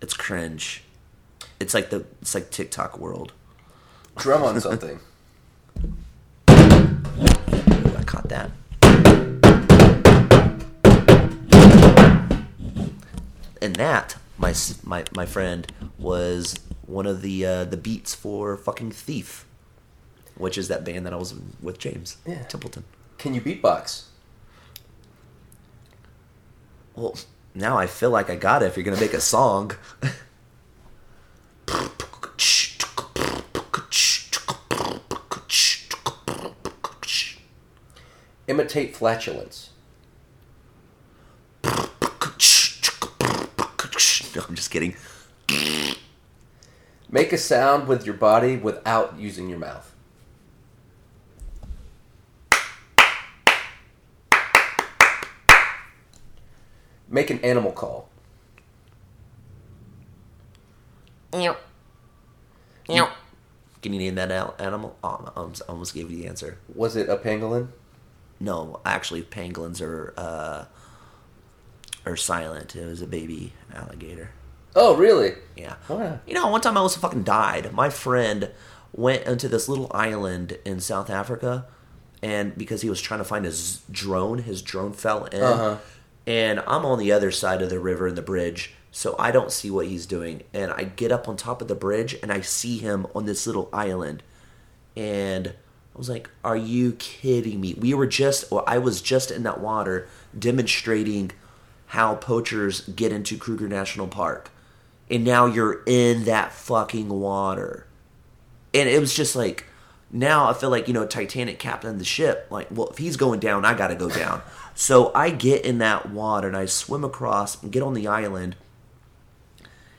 it's 0.00 0.14
cringe. 0.14 0.82
It's 1.60 1.72
like 1.74 1.90
the 1.90 2.04
it's 2.20 2.34
like 2.34 2.50
TikTok 2.50 2.98
world. 2.98 3.32
drum 4.16 4.42
on 4.42 4.60
something. 4.60 4.98
I 6.48 8.02
caught 8.04 8.28
that. 8.28 8.50
And 13.62 13.76
that, 13.76 14.16
my 14.36 14.54
my 14.84 15.04
my 15.14 15.24
friend, 15.26 15.66
was 15.98 16.54
one 16.86 17.06
of 17.06 17.22
the 17.22 17.46
uh, 17.46 17.64
the 17.64 17.76
beats 17.78 18.14
for 18.14 18.56
fucking 18.58 18.90
Thief, 18.90 19.46
which 20.36 20.58
is 20.58 20.68
that 20.68 20.84
band 20.84 21.06
that 21.06 21.14
I 21.14 21.16
was 21.16 21.34
with 21.62 21.78
James 21.78 22.18
Yeah. 22.26 22.42
Templeton. 22.42 22.84
Can 23.16 23.32
you 23.32 23.40
beatbox? 23.40 24.04
Well, 26.96 27.16
Now 27.54 27.78
I 27.78 27.86
feel 27.86 28.10
like 28.10 28.30
I 28.30 28.36
got 28.36 28.62
it 28.62 28.66
if 28.66 28.76
you're 28.76 28.84
gonna 28.84 29.00
make 29.00 29.14
a 29.14 29.20
song. 29.20 29.72
Imitate 38.46 38.94
flatulence. 38.94 39.70
No, 44.34 44.42
I'm 44.48 44.54
just 44.54 44.70
kidding. 44.70 44.96
Make 47.08 47.32
a 47.32 47.38
sound 47.38 47.86
with 47.86 48.04
your 48.04 48.16
body 48.16 48.56
without 48.56 49.18
using 49.18 49.48
your 49.48 49.58
mouth. 49.58 49.93
Make 57.14 57.30
an 57.30 57.38
animal 57.44 57.70
call. 57.70 58.08
Meow. 61.32 61.56
Meow. 62.88 63.08
Can 63.82 63.92
you 63.92 64.00
name 64.00 64.16
that 64.16 64.32
animal? 64.60 64.96
Oh, 65.04 65.24
I 65.36 65.62
almost- 65.68 65.94
gave 65.94 66.10
you 66.10 66.16
the 66.22 66.26
answer. 66.26 66.58
Was 66.74 66.96
it 66.96 67.08
a 67.08 67.16
pangolin? 67.16 67.68
No, 68.40 68.80
actually, 68.84 69.22
pangolins 69.22 69.80
are 69.80 70.12
uh, 70.16 70.64
are 72.04 72.16
silent. 72.16 72.74
It 72.74 72.84
was 72.84 73.00
a 73.00 73.06
baby 73.06 73.52
alligator. 73.72 74.30
Oh, 74.74 74.96
really? 74.96 75.34
Yeah. 75.56 75.76
Wow. 75.88 76.18
You 76.26 76.34
know, 76.34 76.48
one 76.48 76.62
time 76.62 76.76
I 76.76 76.78
almost 76.80 76.98
fucking 76.98 77.22
died. 77.22 77.72
My 77.72 77.90
friend 77.90 78.50
went 78.92 79.22
into 79.24 79.46
this 79.46 79.68
little 79.68 79.88
island 79.94 80.58
in 80.64 80.80
South 80.80 81.10
Africa, 81.10 81.66
and 82.24 82.58
because 82.58 82.82
he 82.82 82.90
was 82.90 83.00
trying 83.00 83.20
to 83.20 83.24
find 83.24 83.44
his 83.44 83.82
drone, 83.88 84.38
his 84.38 84.62
drone 84.62 84.92
fell 84.92 85.26
in. 85.26 85.40
Uh-huh. 85.40 85.76
And 86.26 86.60
I'm 86.66 86.86
on 86.86 86.98
the 86.98 87.12
other 87.12 87.30
side 87.30 87.62
of 87.62 87.70
the 87.70 87.78
river 87.78 88.08
in 88.08 88.14
the 88.14 88.22
bridge, 88.22 88.74
so 88.90 89.14
I 89.18 89.30
don't 89.30 89.52
see 89.52 89.70
what 89.70 89.86
he's 89.86 90.06
doing. 90.06 90.42
And 90.54 90.72
I 90.72 90.84
get 90.84 91.12
up 91.12 91.28
on 91.28 91.36
top 91.36 91.60
of 91.60 91.68
the 91.68 91.74
bridge, 91.74 92.16
and 92.22 92.32
I 92.32 92.40
see 92.40 92.78
him 92.78 93.06
on 93.14 93.26
this 93.26 93.46
little 93.46 93.68
island. 93.72 94.22
And 94.96 95.48
I 95.48 95.98
was 95.98 96.08
like, 96.08 96.30
"Are 96.42 96.56
you 96.56 96.92
kidding 96.92 97.60
me?" 97.60 97.74
We 97.74 97.92
were 97.92 98.06
just, 98.06 98.50
or 98.50 98.64
I 98.68 98.78
was 98.78 99.02
just 99.02 99.30
in 99.30 99.42
that 99.42 99.60
water 99.60 100.08
demonstrating 100.36 101.32
how 101.88 102.14
poachers 102.14 102.80
get 102.88 103.12
into 103.12 103.36
Kruger 103.36 103.68
National 103.68 104.08
Park, 104.08 104.50
and 105.10 105.24
now 105.24 105.46
you're 105.46 105.82
in 105.86 106.24
that 106.24 106.52
fucking 106.52 107.08
water. 107.08 107.86
And 108.72 108.88
it 108.88 108.98
was 108.98 109.14
just 109.14 109.36
like, 109.36 109.66
now 110.10 110.48
I 110.48 110.54
feel 110.54 110.70
like 110.70 110.88
you 110.88 110.94
know 110.94 111.06
Titanic 111.06 111.58
captain 111.58 111.98
the 111.98 112.04
ship. 112.04 112.46
Like, 112.48 112.68
well, 112.70 112.88
if 112.88 112.98
he's 112.98 113.16
going 113.16 113.40
down, 113.40 113.64
I 113.64 113.74
got 113.74 113.88
to 113.88 113.94
go 113.94 114.08
down. 114.08 114.40
So 114.74 115.12
I 115.14 115.30
get 115.30 115.64
in 115.64 115.78
that 115.78 116.10
water 116.10 116.48
and 116.48 116.56
I 116.56 116.66
swim 116.66 117.04
across 117.04 117.62
and 117.62 117.72
get 117.72 117.82
on 117.82 117.94
the 117.94 118.06
island 118.06 118.56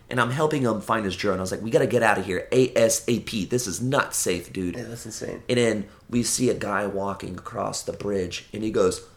and 0.10 0.22
I'm 0.22 0.32
helping 0.32 0.64
him 0.64 0.82
find 0.82 1.04
his 1.04 1.16
drone. 1.16 1.40
I 1.40 1.42
was 1.42 1.52
like, 1.52 1.62
we 1.62 1.72
got 1.72 1.80
to 1.80 1.88
get 1.88 2.04
out 2.04 2.18
of 2.18 2.26
here 2.26 2.48
ASAP. 2.52 3.50
This 3.50 3.68
is 3.68 3.82
not 3.82 4.14
safe, 4.14 4.54
dude. 4.54 4.76
Yeah, 4.76 4.84
that's 4.84 5.06
insane. 5.06 5.42
And 5.50 5.58
then 5.58 5.88
we 6.10 6.24
see 6.24 6.50
a 6.50 6.54
guy 6.54 6.86
walking 6.86 7.38
across 7.38 7.82
the 7.82 7.94
bridge, 7.94 8.46
and 8.54 8.64
he 8.64 8.72
goes, 8.72 9.08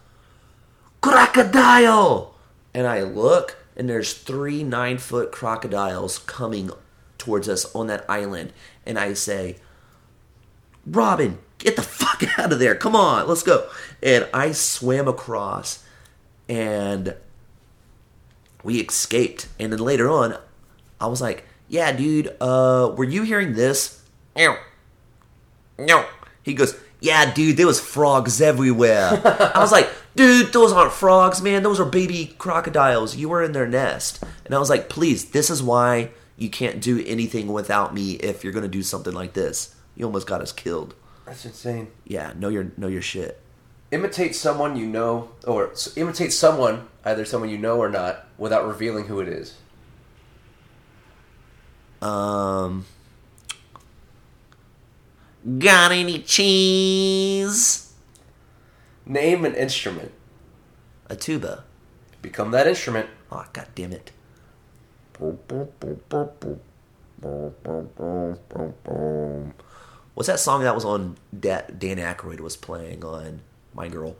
Crocodile! 1.01 2.35
And 2.73 2.87
I 2.87 3.03
look, 3.03 3.57
and 3.77 3.88
there's 3.88 4.14
three 4.14 4.62
nine 4.62 4.99
foot 4.99 5.31
crocodiles 5.31 6.18
coming 6.18 6.71
towards 7.18 7.49
us 7.49 7.75
on 7.75 7.87
that 7.88 8.05
island. 8.09 8.53
And 8.87 8.99
I 8.99 9.12
say, 9.12 9.57
Robin, 10.87 11.38
get 11.59 11.77
the 11.77 11.83
fuck 11.83 12.23
out 12.38 12.53
of 12.53 12.59
there. 12.59 12.75
Come 12.75 12.97
on, 12.97 13.29
let's 13.29 13.42
go. 13.42 13.68
And 14.03 14.29
I 14.33 14.53
swam 14.53 15.09
across, 15.09 15.85
and 16.49 17.14
we 18.62 18.81
escaped. 18.81 19.49
And 19.59 19.73
then 19.73 19.81
later 19.81 20.09
on, 20.09 20.37
I 21.01 21.07
was 21.07 21.21
like, 21.21 21.44
yeah, 21.68 21.92
dude, 21.92 22.35
uh, 22.40 22.92
were 22.97 23.05
you 23.05 23.23
hearing 23.23 23.53
this? 23.55 24.03
No. 24.37 24.57
No. 25.79 26.07
He 26.42 26.55
goes, 26.55 26.77
Yeah, 27.01 27.33
dude, 27.33 27.57
there 27.57 27.66
was 27.66 27.81
frogs 27.81 28.40
everywhere. 28.40 29.21
I 29.55 29.59
was 29.61 29.73
like, 29.73 29.88
Dude, 30.16 30.53
those 30.53 30.73
aren't 30.73 30.92
frogs, 30.92 31.40
man. 31.40 31.62
Those 31.62 31.79
are 31.79 31.85
baby 31.85 32.35
crocodiles. 32.38 33.14
You 33.16 33.29
were 33.29 33.42
in 33.42 33.53
their 33.53 33.68
nest. 33.68 34.25
And 34.44 34.55
I 34.55 34.59
was 34.59 34.71
like, 34.71 34.88
Please, 34.88 35.27
this 35.27 35.51
is 35.51 35.62
why 35.62 36.11
you 36.37 36.49
can't 36.49 36.81
do 36.81 37.05
anything 37.07 37.49
without 37.49 37.92
me 37.94 38.12
if 38.12 38.42
you're 38.42 38.53
gonna 38.53 38.68
do 38.68 38.83
something 38.83 39.12
like 39.12 39.35
this. 39.35 39.75
You 39.94 40.07
almost 40.07 40.27
got 40.27 40.40
us 40.40 40.53
killed. 40.53 40.94
That's 41.28 41.44
insane. 41.44 41.88
Yeah, 42.06 42.32
know 42.36 42.48
your 42.48 42.72
know 42.78 42.88
your 42.88 43.02
shit. 43.02 43.38
Imitate 43.90 44.34
someone 44.34 44.76
you 44.76 44.86
know, 44.86 45.30
or 45.46 45.72
imitate 45.94 46.32
someone, 46.32 46.88
either 47.04 47.24
someone 47.24 47.50
you 47.50 47.58
know 47.58 47.78
or 47.78 47.90
not, 47.90 48.26
without 48.38 48.66
revealing 48.66 49.06
who 49.06 49.20
it 49.20 49.28
is. 49.28 49.54
Um, 52.00 52.86
got 55.58 55.92
any 55.92 56.20
cheese? 56.20 57.92
Name 59.04 59.44
an 59.44 59.54
instrument. 59.54 60.12
A 61.10 61.16
tuba. 61.16 61.64
Become 62.22 62.50
that 62.52 62.66
instrument. 62.66 63.08
Oh, 63.30 63.44
god 63.52 63.68
damn 63.74 63.92
it. 63.92 64.12
What's 70.18 70.26
that 70.26 70.40
song 70.40 70.64
that 70.64 70.74
was 70.74 70.85
on 70.85 71.16
Da- 71.38 71.68
Dan 71.78 71.98
Aykroyd 71.98 72.40
was 72.40 72.57
playing 72.57 73.04
on 73.04 73.40
My 73.72 73.87
Girl? 73.87 74.16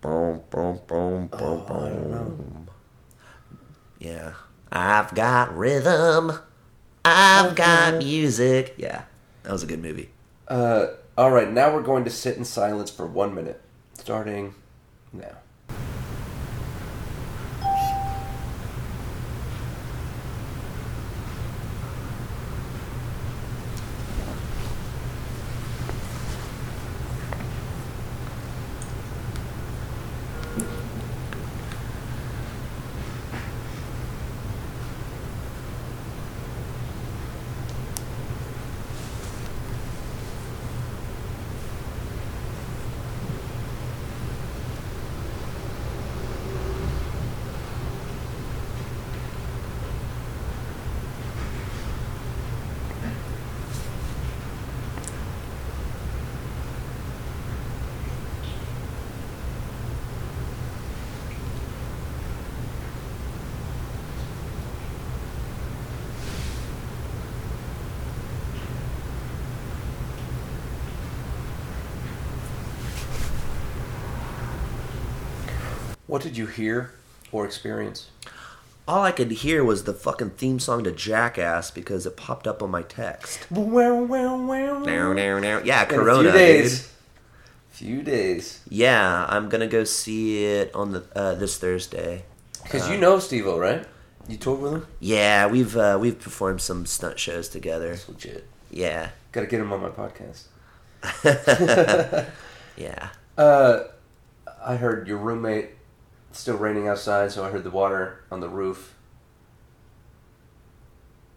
Boom, 0.00 0.42
boom, 0.48 0.78
boom, 0.86 1.26
boom, 1.26 1.64
boom. 1.66 2.68
Yeah. 3.98 4.34
I've 4.70 5.12
got 5.16 5.58
rhythm. 5.58 6.38
I've 7.04 7.56
got 7.56 7.98
music. 7.98 8.76
Yeah. 8.76 9.06
That 9.42 9.50
was 9.50 9.64
a 9.64 9.66
good 9.66 9.82
movie. 9.82 10.10
Uh, 10.46 10.86
all 11.16 11.32
right, 11.32 11.50
now 11.50 11.74
we're 11.74 11.82
going 11.82 12.04
to 12.04 12.10
sit 12.10 12.36
in 12.36 12.44
silence 12.44 12.88
for 12.88 13.04
one 13.04 13.34
minute, 13.34 13.60
starting 13.94 14.54
now. 15.12 15.38
What 76.18 76.24
did 76.24 76.36
you 76.36 76.46
hear 76.46 76.90
or 77.30 77.44
experience? 77.44 78.10
All 78.88 79.04
I 79.04 79.12
could 79.12 79.30
hear 79.30 79.62
was 79.62 79.84
the 79.84 79.92
fucking 79.94 80.30
theme 80.30 80.58
song 80.58 80.82
to 80.82 80.90
Jackass 80.90 81.70
because 81.70 82.06
it 82.06 82.16
popped 82.16 82.48
up 82.48 82.60
on 82.60 82.72
my 82.72 82.82
text. 82.82 83.48
Wow, 83.52 84.02
wow, 84.02 84.36
wow. 84.44 84.78
Now, 84.80 85.12
now, 85.12 85.38
now. 85.38 85.60
Yeah, 85.62 85.82
In 85.84 85.88
Corona. 85.88 86.30
a 86.30 86.32
few 86.32 86.40
days. 86.40 86.80
dude. 86.80 86.90
Few 87.70 88.02
days. 88.02 88.60
Yeah, 88.68 89.26
I'm 89.28 89.48
gonna 89.48 89.68
go 89.68 89.84
see 89.84 90.44
it 90.44 90.74
on 90.74 90.90
the 90.90 91.04
uh, 91.14 91.34
this 91.36 91.56
Thursday. 91.56 92.24
Because 92.64 92.90
you 92.90 92.98
know 92.98 93.20
Steve-O, 93.20 93.56
right? 93.56 93.86
You 94.26 94.38
toured 94.38 94.60
with 94.60 94.72
him? 94.72 94.86
Yeah, 94.98 95.46
we've 95.46 95.76
uh, 95.76 95.98
we've 96.00 96.18
performed 96.18 96.60
some 96.62 96.84
stunt 96.84 97.20
shows 97.20 97.48
together. 97.48 97.90
That's 97.90 98.08
legit. 98.08 98.48
Yeah, 98.72 99.10
Got 99.30 99.42
to 99.42 99.46
get 99.46 99.60
him 99.60 99.72
on 99.72 99.82
my 99.82 99.90
podcast. 99.90 100.46
yeah. 102.76 103.10
Uh, 103.38 103.84
I 104.60 104.74
heard 104.74 105.06
your 105.06 105.18
roommate 105.18 105.77
it's 106.30 106.40
still 106.40 106.56
raining 106.56 106.88
outside, 106.88 107.32
so 107.32 107.44
I 107.44 107.50
heard 107.50 107.64
the 107.64 107.70
water 107.70 108.24
on 108.30 108.40
the 108.40 108.48
roof. 108.48 108.94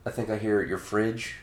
I 0.05 0.11
think 0.11 0.29
I 0.29 0.37
hear 0.37 0.63
your 0.63 0.77
fridge. 0.77 1.35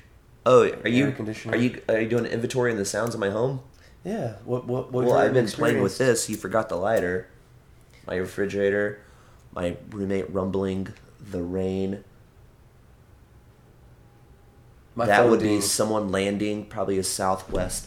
Oh, 0.44 0.70
are 0.84 0.88
you 0.88 1.12
conditioner. 1.12 1.54
are 1.54 1.58
you 1.58 1.82
are 1.88 2.00
you 2.00 2.08
doing 2.08 2.26
an 2.26 2.32
inventory 2.32 2.70
in 2.70 2.78
the 2.78 2.84
sounds 2.84 3.14
of 3.14 3.20
my 3.20 3.30
home? 3.30 3.60
Yeah. 4.04 4.34
What? 4.44 4.66
What? 4.66 4.92
what 4.92 5.04
well, 5.04 5.18
I've 5.18 5.34
been 5.34 5.46
playing 5.46 5.82
with 5.82 5.98
this. 5.98 6.28
You 6.28 6.36
forgot 6.36 6.68
the 6.68 6.76
lighter, 6.76 7.28
my 8.06 8.16
refrigerator, 8.16 9.00
my 9.52 9.76
roommate 9.90 10.32
rumbling 10.32 10.88
the 11.20 11.42
rain. 11.42 12.04
My 14.94 15.06
that 15.06 15.28
would 15.28 15.40
be 15.40 15.60
someone 15.60 16.10
landing, 16.10 16.66
probably 16.66 16.98
a 16.98 17.04
Southwest 17.04 17.86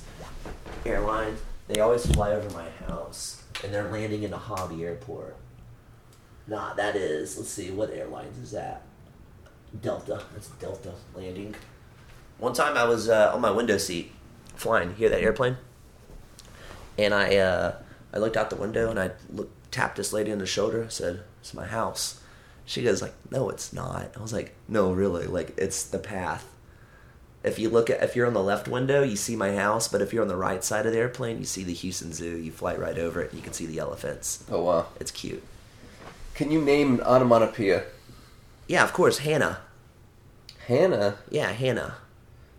airline. 0.86 1.38
They 1.68 1.82
always 1.82 2.06
fly 2.06 2.32
over 2.32 2.50
my 2.52 2.70
house, 2.88 3.44
and 3.64 3.74
they're 3.74 3.90
landing 3.90 4.24
in 4.24 4.34
a 4.34 4.38
hobby 4.38 4.84
airport. 4.86 5.36
Nah, 6.52 6.74
that 6.74 6.98
is. 6.98 7.38
Let's 7.38 7.50
see, 7.50 7.72
what 7.72 7.92
airlines 7.92 8.38
is 8.38 8.52
that? 8.52 8.82
Delta. 9.82 10.22
That's 10.34 10.50
Delta 10.50 10.92
landing. 11.16 11.56
One 12.40 12.52
time 12.52 12.76
I 12.76 12.84
was 12.84 13.08
uh, 13.08 13.32
on 13.34 13.40
my 13.40 13.52
window 13.52 13.78
seat, 13.78 14.12
flying. 14.56 14.94
Hear 14.96 15.08
that 15.08 15.22
airplane? 15.22 15.56
And 16.98 17.14
I, 17.14 17.38
uh, 17.38 17.76
I 18.14 18.18
looked 18.18 18.36
out 18.36 18.50
the 18.50 18.58
window 18.58 18.90
and 18.90 19.00
I 19.00 19.12
looked, 19.32 19.72
tapped 19.72 19.96
this 19.96 20.12
lady 20.12 20.30
on 20.30 20.40
the 20.40 20.46
shoulder. 20.46 20.84
I 20.84 20.90
Said, 20.90 21.24
"It's 21.40 21.54
my 21.54 21.66
house." 21.66 22.20
She 22.66 22.84
goes 22.84 23.02
like, 23.02 23.14
"No, 23.32 23.50
it's 23.50 23.72
not." 23.72 24.12
I 24.18 24.22
was 24.22 24.34
like, 24.34 24.54
"No, 24.68 24.92
really. 24.92 25.28
Like, 25.28 25.54
it's 25.58 25.84
the 25.84 26.00
path." 26.00 26.46
If 27.46 27.60
you 27.60 27.70
look 27.70 27.90
at 27.90 28.04
if 28.04 28.14
you're 28.18 28.28
on 28.28 28.34
the 28.34 28.44
left 28.44 28.68
window, 28.68 29.04
you 29.04 29.16
see 29.16 29.38
my 29.38 29.56
house, 29.56 29.88
but 29.88 30.02
if 30.02 30.12
you're 30.12 30.22
on 30.22 30.28
the 30.28 30.36
right 30.36 30.66
side 30.66 30.86
of 30.86 30.92
the 30.92 31.00
airplane, 31.00 31.40
you 31.40 31.46
see 31.46 31.64
the 31.64 31.74
Houston 31.74 32.12
Zoo. 32.12 32.36
You 32.36 32.52
fly 32.52 32.76
right 32.76 33.00
over 33.00 33.22
it, 33.22 33.30
and 33.30 33.40
you 33.40 33.44
can 33.44 33.54
see 33.54 33.66
the 33.66 33.80
elephants. 33.80 34.44
Oh 34.52 34.64
wow! 34.64 34.88
It's 35.00 35.12
cute. 35.12 35.44
Can 36.34 36.52
you 36.52 36.62
name 36.62 36.96
an 36.96 37.02
onomatopoeia? 37.02 37.84
Yeah, 38.68 38.84
of 38.84 38.94
course, 38.94 39.20
Hannah. 39.20 39.60
Hannah. 40.68 41.18
Yeah, 41.30 41.52
Hannah. 41.52 41.96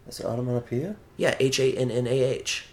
That's 0.05 0.21
an 0.21 0.27
onomatopoeia. 0.27 0.97
Yeah, 1.17 1.37
H 1.41 1.59
A 1.59 1.73
N 1.77 1.91
N 1.91 2.07
A 2.07 2.21
H. 2.21 2.67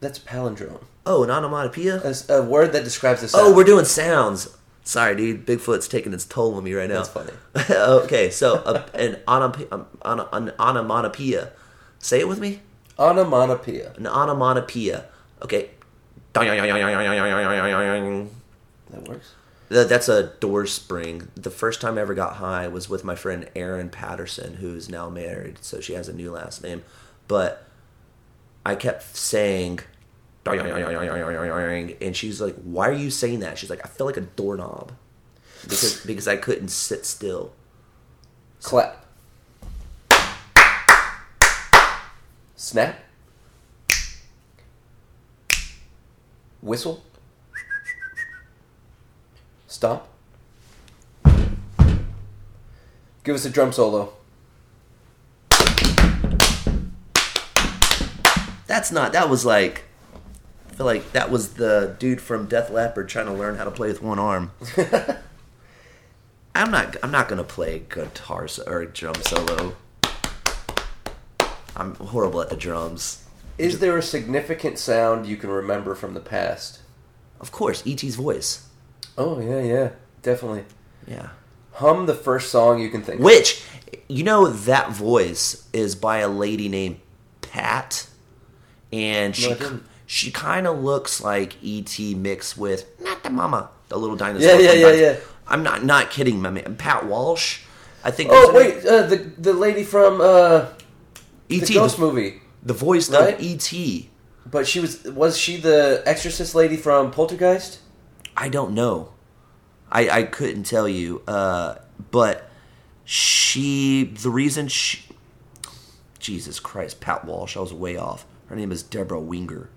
That's 0.00 0.18
a 0.18 0.20
palindrome. 0.20 0.84
Oh, 1.06 1.24
an 1.24 1.30
onomatopoeia. 1.30 1.98
That's 1.98 2.28
a 2.28 2.42
word 2.42 2.72
that 2.72 2.84
describes 2.84 3.22
the 3.22 3.28
sound. 3.28 3.46
Oh, 3.46 3.56
we're 3.56 3.64
doing 3.64 3.84
sounds. 3.84 4.54
Sorry, 4.84 5.16
dude. 5.16 5.46
Bigfoot's 5.46 5.88
taking 5.88 6.12
its 6.12 6.24
toll 6.24 6.54
on 6.54 6.64
me 6.64 6.72
right 6.74 6.88
now. 6.88 7.02
That's 7.02 7.08
funny. 7.08 7.32
okay, 7.70 8.30
so 8.30 8.56
uh, 8.56 8.86
an, 8.94 9.18
onomatopoeia, 9.26 9.68
um, 9.72 9.86
on, 10.02 10.20
an 10.48 10.52
onomatopoeia. 10.58 11.52
Say 11.98 12.20
it 12.20 12.28
with 12.28 12.40
me. 12.40 12.60
onomatopoeia. 12.98 13.94
An 13.96 14.06
onomatopoeia. 14.06 15.06
Okay. 15.42 15.70
That 16.34 16.44
works. 19.08 19.34
Th- 19.68 19.86
That's 19.88 20.08
a 20.08 20.28
door 20.40 20.66
spring. 20.66 21.28
The 21.34 21.50
first 21.50 21.80
time 21.80 21.98
I 21.98 22.00
ever 22.02 22.14
got 22.14 22.34
high 22.36 22.68
was 22.68 22.88
with 22.88 23.04
my 23.04 23.14
friend 23.14 23.48
Erin 23.54 23.90
Patterson, 23.90 24.54
who 24.54 24.74
is 24.74 24.88
now 24.88 25.08
married, 25.10 25.58
so 25.62 25.80
she 25.80 25.92
has 25.94 26.08
a 26.08 26.12
new 26.12 26.30
last 26.30 26.62
name. 26.62 26.82
But 27.26 27.64
I 28.64 28.74
kept 28.74 29.16
saying, 29.16 29.80
and 32.00 32.16
she's 32.16 32.40
like, 32.40 32.54
"Why 32.62 32.88
are 32.88 32.92
you 32.92 33.10
saying 33.10 33.40
that?" 33.40 33.58
She's 33.58 33.70
like, 33.70 33.84
"I 33.84 33.88
feel 33.88 34.06
like 34.06 34.16
a 34.16 34.22
doorknob 34.22 34.92
because 35.62 36.00
because 36.06 36.26
I 36.28 36.36
couldn't 36.36 36.68
sit 36.68 37.04
still." 37.04 37.52
Clap. 38.62 39.04
Snap. 42.56 42.98
Whistle. 46.60 47.02
Stomp. 49.78 50.02
Give 53.22 53.36
us 53.36 53.44
a 53.44 53.50
drum 53.50 53.70
solo. 53.72 54.12
That's 58.66 58.90
not. 58.90 59.12
That 59.12 59.30
was 59.30 59.44
like. 59.44 59.84
I 60.68 60.74
feel 60.74 60.84
like 60.84 61.12
that 61.12 61.30
was 61.30 61.54
the 61.54 61.94
dude 62.00 62.20
from 62.20 62.46
Def 62.46 62.70
Leppard 62.70 63.08
trying 63.08 63.26
to 63.26 63.32
learn 63.32 63.54
how 63.54 63.62
to 63.62 63.70
play 63.70 63.86
with 63.86 64.02
one 64.02 64.18
arm. 64.18 64.50
I'm 66.56 66.72
not. 66.72 66.96
I'm 67.00 67.12
not 67.12 67.28
gonna 67.28 67.44
play 67.44 67.84
guitar 67.88 68.48
or 68.66 68.84
drum 68.84 69.14
solo. 69.22 69.76
I'm 71.76 71.94
horrible 71.94 72.40
at 72.40 72.50
the 72.50 72.56
drums. 72.56 73.24
Is 73.58 73.78
there 73.78 73.96
a 73.96 74.02
significant 74.02 74.80
sound 74.80 75.26
you 75.26 75.36
can 75.36 75.50
remember 75.50 75.94
from 75.94 76.14
the 76.14 76.20
past? 76.20 76.80
Of 77.40 77.52
course, 77.52 77.86
E.T.'s 77.86 78.16
voice. 78.16 78.67
Oh 79.18 79.40
yeah, 79.40 79.60
yeah, 79.60 79.90
definitely. 80.22 80.64
Yeah. 81.06 81.30
Hum 81.72 82.06
the 82.06 82.14
first 82.14 82.50
song 82.50 82.80
you 82.80 82.88
can 82.88 83.02
think. 83.02 83.18
of. 83.18 83.24
Which, 83.24 83.62
you 84.08 84.22
know, 84.22 84.46
that 84.48 84.90
voice 84.92 85.68
is 85.72 85.94
by 85.94 86.18
a 86.18 86.28
lady 86.28 86.68
named 86.68 87.00
Pat, 87.40 88.06
and 88.92 89.34
she 89.36 89.48
didn't. 89.48 89.84
she 90.06 90.30
kind 90.30 90.66
of 90.66 90.78
looks 90.82 91.20
like 91.20 91.56
E.T. 91.62 92.14
mixed 92.14 92.56
with 92.56 92.86
not 93.00 93.22
the 93.24 93.30
mama, 93.30 93.70
the 93.88 93.98
little 93.98 94.16
dinosaur. 94.16 94.60
Yeah, 94.60 94.72
yeah, 94.72 94.86
yeah, 94.86 94.92
yeah. 94.92 95.16
I'm 95.46 95.62
not 95.62 95.84
not 95.84 96.10
kidding, 96.10 96.40
my 96.40 96.50
man. 96.50 96.76
Pat 96.76 97.06
Welsh. 97.06 97.60
I 98.04 98.10
think. 98.12 98.30
Oh 98.32 98.52
wait, 98.54 98.84
uh, 98.86 99.02
the 99.06 99.16
the 99.38 99.52
lady 99.52 99.82
from 99.82 100.20
uh, 100.20 100.66
E.T. 101.48 101.66
the 101.66 101.74
Ghost 101.74 101.96
the, 101.96 102.02
movie, 102.02 102.40
the 102.62 102.74
voice 102.74 103.10
Right? 103.10 103.34
of 103.34 103.40
E.T. 103.40 104.08
but 104.48 104.66
she 104.66 104.78
was 104.80 105.02
was 105.04 105.36
she 105.36 105.56
the 105.56 106.02
Exorcist 106.06 106.54
lady 106.54 106.76
from 106.76 107.10
Poltergeist? 107.10 107.80
I 108.38 108.48
don't 108.48 108.72
know. 108.72 109.12
I 109.90 110.08
I 110.08 110.22
couldn't 110.22 110.62
tell 110.62 110.88
you. 110.88 111.22
Uh, 111.26 111.76
but 112.10 112.48
she 113.04 114.04
the 114.04 114.30
reason 114.30 114.68
she 114.68 115.02
Jesus 116.20 116.60
Christ, 116.60 117.00
Pat 117.00 117.24
Welsh, 117.24 117.56
I 117.56 117.60
was 117.60 117.74
way 117.74 117.96
off. 117.96 118.24
Her 118.46 118.56
name 118.56 118.70
is 118.70 118.82
Deborah 118.82 119.20
Winger. 119.20 119.70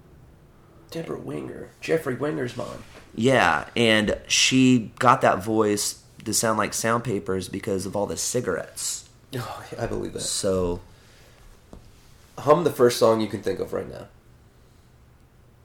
Deborah 0.91 1.19
Winger, 1.19 1.69
Jeffrey 1.79 2.15
Winger's 2.15 2.55
mom. 2.55 2.83
Yeah, 3.15 3.65
and 3.75 4.17
she 4.27 4.91
got 4.99 5.21
that 5.21 5.43
voice 5.43 6.03
to 6.25 6.33
sound 6.33 6.57
like 6.57 6.73
sound 6.73 7.03
papers 7.03 7.49
because 7.49 7.85
of 7.85 7.95
all 7.95 8.05
the 8.05 8.17
cigarettes. 8.17 9.09
Oh, 9.35 9.63
I 9.79 9.87
believe 9.87 10.13
that. 10.13 10.21
So 10.21 10.81
Hum 12.37 12.63
the 12.63 12.71
first 12.71 12.99
song 12.99 13.21
you 13.21 13.27
can 13.27 13.41
think 13.41 13.59
of 13.59 13.73
right 13.73 13.89
now. 13.89 14.07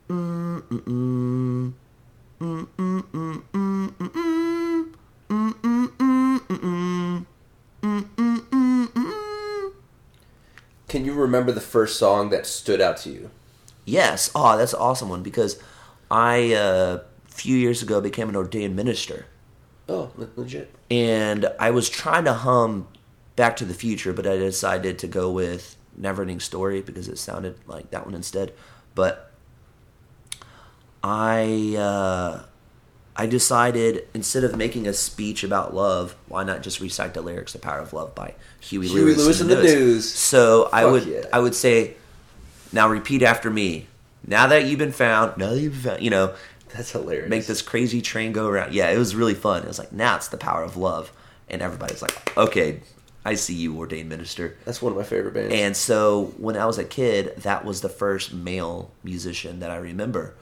Mm, 0.09 0.63
mm, 0.63 0.81
mm. 0.81 1.73
Can 10.89 11.05
you 11.05 11.15
remember 11.15 11.53
the 11.53 11.61
first 11.61 11.99
song 11.99 12.31
that 12.31 12.47
stood 12.47 12.81
out 12.81 12.97
to 12.99 13.11
you? 13.11 13.31
yes, 13.85 14.31
oh, 14.35 14.59
that's 14.59 14.73
an 14.73 14.81
awesome 14.81 15.09
one 15.09 15.23
because 15.23 15.59
I 16.11 16.53
uh, 16.55 16.99
a 17.29 17.31
few 17.31 17.57
years 17.57 17.83
ago 17.83 18.01
became 18.01 18.29
an 18.29 18.37
ordained 18.37 18.77
minister. 18.77 19.27
Oh, 19.89 20.11
legit. 20.35 20.75
and 20.91 21.49
I 21.61 21.71
was 21.71 21.89
trying 21.89 22.25
to 22.25 22.35
hum 22.35 22.89
Back 23.37 23.57
to 23.57 23.65
the 23.65 23.75
Future, 23.75 24.13
but 24.13 24.27
I 24.27 24.37
decided 24.37 24.99
to 24.99 25.07
go 25.07 25.31
with 25.31 25.77
Neverending 25.99 26.43
Story 26.43 26.83
because 26.83 27.07
it 27.09 27.19
sounded 27.19 27.57
like 27.67 27.91
that 27.93 28.05
one 28.05 28.15
instead. 28.15 28.53
But 28.95 29.31
I 31.07 31.77
uh, 31.79 32.43
I 33.15 33.27
decided 33.27 34.09
instead 34.13 34.43
of 34.43 34.57
making 34.57 34.89
a 34.89 34.93
speech 34.93 35.45
about 35.45 35.73
love, 35.73 36.17
why 36.27 36.43
not 36.43 36.63
just 36.63 36.81
recite 36.81 37.15
the 37.15 37.23
lyrics 37.23 37.53
"The 37.53 37.61
Power 37.61 37.79
of 37.79 37.93
Love" 37.93 38.15
by 38.15 38.35
Huey, 38.61 38.89
Huey 38.89 39.03
Lewis, 39.03 39.19
Lewis 39.19 39.41
and 39.41 39.51
the 39.51 39.63
News. 39.63 40.13
So 40.13 40.69
I 40.73 40.85
would 40.85 41.07
yeah. 41.07 41.23
I 41.33 41.39
would 41.39 41.55
say, 41.55 41.95
now 42.73 42.89
repeat 42.89 43.23
after 43.23 43.51
me. 43.51 43.87
Now 44.27 44.49
that 44.49 44.65
you've 44.65 44.81
been 44.81 44.91
found, 44.91 45.37
now 45.37 45.51
that 45.51 45.61
you've 45.61 45.75
been 45.75 45.93
found, 45.93 46.03
you 46.03 46.11
know, 46.11 46.35
That's 46.75 46.91
hilarious. 46.91 47.31
make 47.31 47.47
this 47.47 47.63
crazy 47.63 48.03
train 48.03 48.33
go 48.33 48.49
around. 48.49 48.75
Yeah, 48.75 48.91
it 48.91 48.99
was 48.99 49.15
really 49.15 49.35
fun. 49.35 49.63
It 49.63 49.69
was 49.69 49.79
like, 49.79 49.93
now 49.93 50.17
it's 50.17 50.27
the 50.29 50.37
power 50.37 50.65
of 50.65 50.77
love. 50.77 51.13
And 51.49 51.63
everybody's 51.63 52.03
like, 52.03 52.37
okay, 52.37 52.81
I 53.25 53.35
see 53.35 53.55
you, 53.55 53.79
ordained 53.79 54.09
minister. 54.09 54.57
That's 54.65 54.83
one 54.83 54.91
of 54.93 54.99
my 54.99 55.05
favorite 55.05 55.35
bands. 55.35 55.55
And 55.55 55.77
so 55.77 56.35
when 56.39 56.57
I 56.57 56.67
was 56.67 56.77
a 56.77 56.85
kid, 56.85 57.37
that 57.39 57.65
was 57.65 57.83
the 57.83 57.89
first 57.89 58.35
male 58.35 58.91
musician 59.05 59.61
that 59.61 59.71
I 59.71 59.77
remember. 59.77 60.35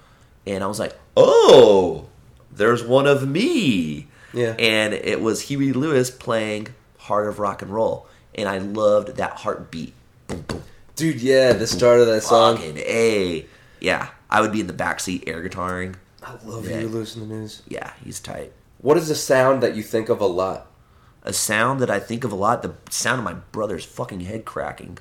And 0.46 0.62
I 0.62 0.66
was 0.66 0.78
like, 0.78 0.94
oh, 1.16 2.08
there's 2.52 2.82
one 2.84 3.06
of 3.06 3.26
me. 3.28 4.08
Yeah. 4.32 4.54
And 4.58 4.92
it 4.94 5.20
was 5.20 5.42
Huey 5.42 5.72
Lewis 5.72 6.10
playing 6.10 6.68
Heart 6.98 7.28
of 7.28 7.38
Rock 7.38 7.62
and 7.62 7.70
Roll. 7.70 8.06
And 8.34 8.48
I 8.48 8.58
loved 8.58 9.16
that 9.16 9.32
heartbeat. 9.38 9.94
Boom, 10.26 10.42
boom. 10.42 10.62
Dude, 10.96 11.20
yeah, 11.20 11.52
the 11.52 11.66
start 11.66 12.00
of 12.00 12.06
that 12.06 12.22
song. 12.22 12.56
Fucking 12.56 12.78
A. 12.78 13.46
Yeah. 13.80 14.08
I 14.30 14.40
would 14.40 14.52
be 14.52 14.60
in 14.60 14.66
the 14.66 14.72
backseat 14.72 15.24
air 15.28 15.42
guitaring. 15.48 15.94
I 16.22 16.32
love 16.44 16.68
Yeah. 16.68 16.78
Lewis 16.78 16.92
losing 17.16 17.28
the 17.28 17.34
news. 17.34 17.62
Yeah, 17.68 17.92
he's 18.04 18.18
tight. 18.20 18.52
What 18.78 18.96
is 18.96 19.08
a 19.10 19.14
sound 19.14 19.62
that 19.62 19.76
you 19.76 19.82
think 19.82 20.08
of 20.08 20.20
a 20.20 20.26
lot? 20.26 20.66
a 21.26 21.32
sound 21.32 21.80
that 21.80 21.88
I 21.90 21.98
think 22.00 22.22
of 22.22 22.32
a 22.32 22.34
lot. 22.34 22.60
The 22.62 22.74
sound 22.90 23.18
of 23.18 23.24
my 23.24 23.32
brother's 23.32 23.84
fucking 23.86 24.20
head 24.20 24.44
cracking. 24.44 24.98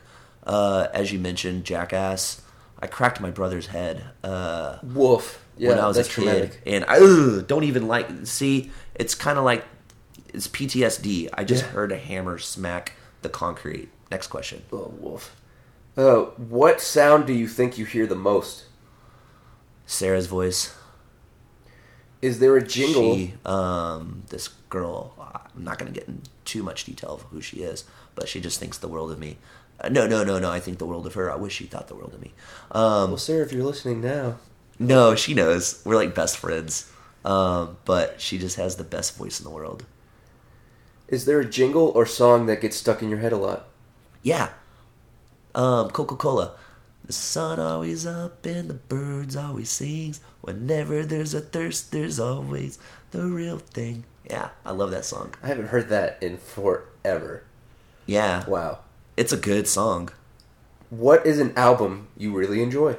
Uh, 0.47 0.87
as 0.93 1.11
you 1.11 1.19
mentioned, 1.19 1.65
Jackass. 1.65 2.41
I 2.83 2.87
cracked 2.87 3.21
my 3.21 3.31
brother's 3.31 3.67
head 3.67 4.03
uh, 4.25 4.77
Woof. 4.83 5.39
Yeah, 5.57 5.69
when 5.69 5.79
I 5.79 5.87
was 5.87 5.95
that's 5.95 6.09
a 6.09 6.11
kid, 6.11 6.23
traumatic. 6.25 6.61
and 6.65 6.83
I 6.85 6.97
ugh, 6.99 7.47
don't 7.47 7.63
even 7.63 7.87
like. 7.87 8.09
See, 8.25 8.71
it's 8.95 9.15
kind 9.15 9.37
of 9.39 9.45
like 9.45 9.63
it's 10.33 10.47
PTSD. 10.49 11.29
I 11.33 11.45
just 11.45 11.63
Yeah. 11.63 11.69
heard 11.71 11.91
a 11.93 11.97
hammer 11.97 12.37
smack 12.39 12.93
the 13.21 13.29
concrete. 13.29 13.87
Next 14.11 14.27
question. 14.27 14.63
Oh, 14.73 14.93
woof. 14.99 15.33
Uh, 15.95 16.23
what 16.57 16.81
sound 16.81 17.25
do 17.25 17.33
you 17.33 17.47
think 17.47 17.77
you 17.77 17.85
hear 17.85 18.05
the 18.05 18.15
most? 18.15 18.65
Sarah's 19.85 20.27
voice. 20.27 20.75
Is 22.21 22.39
there 22.39 22.57
a 22.57 22.65
jingle? 22.65 23.15
She, 23.15 23.33
um, 23.45 24.23
this 24.29 24.47
girl, 24.69 25.13
I'm 25.55 25.63
not 25.63 25.77
going 25.77 25.91
to 25.93 25.97
get 25.99 26.07
in 26.09 26.21
too 26.45 26.63
much 26.63 26.83
detail 26.85 27.11
of 27.15 27.21
who 27.23 27.41
she 27.41 27.57
is, 27.63 27.83
but 28.15 28.27
she 28.27 28.39
just 28.41 28.59
thinks 28.59 28.77
the 28.77 28.87
world 28.87 29.11
of 29.11 29.19
me. 29.19 29.37
No, 29.89 30.07
no, 30.07 30.23
no, 30.23 30.39
no. 30.39 30.49
I 30.51 30.59
think 30.59 30.77
the 30.77 30.85
world 30.85 31.05
of 31.07 31.13
her. 31.15 31.31
I 31.31 31.35
wish 31.35 31.53
she 31.55 31.65
thought 31.65 31.87
the 31.87 31.95
world 31.95 32.13
of 32.13 32.21
me. 32.21 32.31
Um, 32.71 33.09
well, 33.11 33.17
Sarah, 33.17 33.45
if 33.45 33.51
you're 33.51 33.63
listening 33.65 34.01
now, 34.01 34.37
no, 34.79 35.15
she 35.15 35.33
knows. 35.33 35.81
We're 35.85 35.95
like 35.95 36.15
best 36.15 36.37
friends. 36.37 36.89
Um, 37.25 37.77
but 37.85 38.19
she 38.21 38.37
just 38.37 38.55
has 38.57 38.75
the 38.75 38.83
best 38.83 39.17
voice 39.17 39.39
in 39.39 39.43
the 39.45 39.49
world. 39.49 39.85
is 41.07 41.25
there 41.25 41.39
a 41.39 41.45
jingle 41.45 41.87
or 41.95 42.05
song 42.05 42.47
that 42.47 42.59
gets 42.61 42.75
stuck 42.77 43.01
in 43.01 43.09
your 43.09 43.19
head 43.19 43.31
a 43.33 43.37
lot? 43.37 43.67
Yeah. 44.23 44.49
Um, 45.55 45.89
Coca 45.89 46.15
Cola. 46.15 46.53
The 47.05 47.13
sun 47.13 47.59
always 47.59 48.05
up 48.05 48.45
and 48.45 48.69
the 48.69 48.73
birds 48.75 49.35
always 49.35 49.69
sings. 49.69 50.21
Whenever 50.41 51.03
there's 51.05 51.33
a 51.33 51.41
thirst, 51.41 51.91
there's 51.91 52.19
always 52.19 52.79
the 53.11 53.25
real 53.25 53.57
thing. 53.59 54.05
Yeah, 54.29 54.49
I 54.65 54.71
love 54.71 54.91
that 54.91 55.03
song. 55.05 55.33
I 55.43 55.47
haven't 55.47 55.67
heard 55.67 55.89
that 55.89 56.17
in 56.23 56.37
forever. 56.37 57.43
Yeah, 58.05 58.45
Wow. 58.47 58.79
It's 59.17 59.31
a 59.31 59.37
good 59.37 59.67
song. 59.67 60.09
What 60.89 61.25
is 61.25 61.39
an 61.39 61.53
album 61.55 62.07
you 62.17 62.35
really 62.35 62.61
enjoy? 62.61 62.97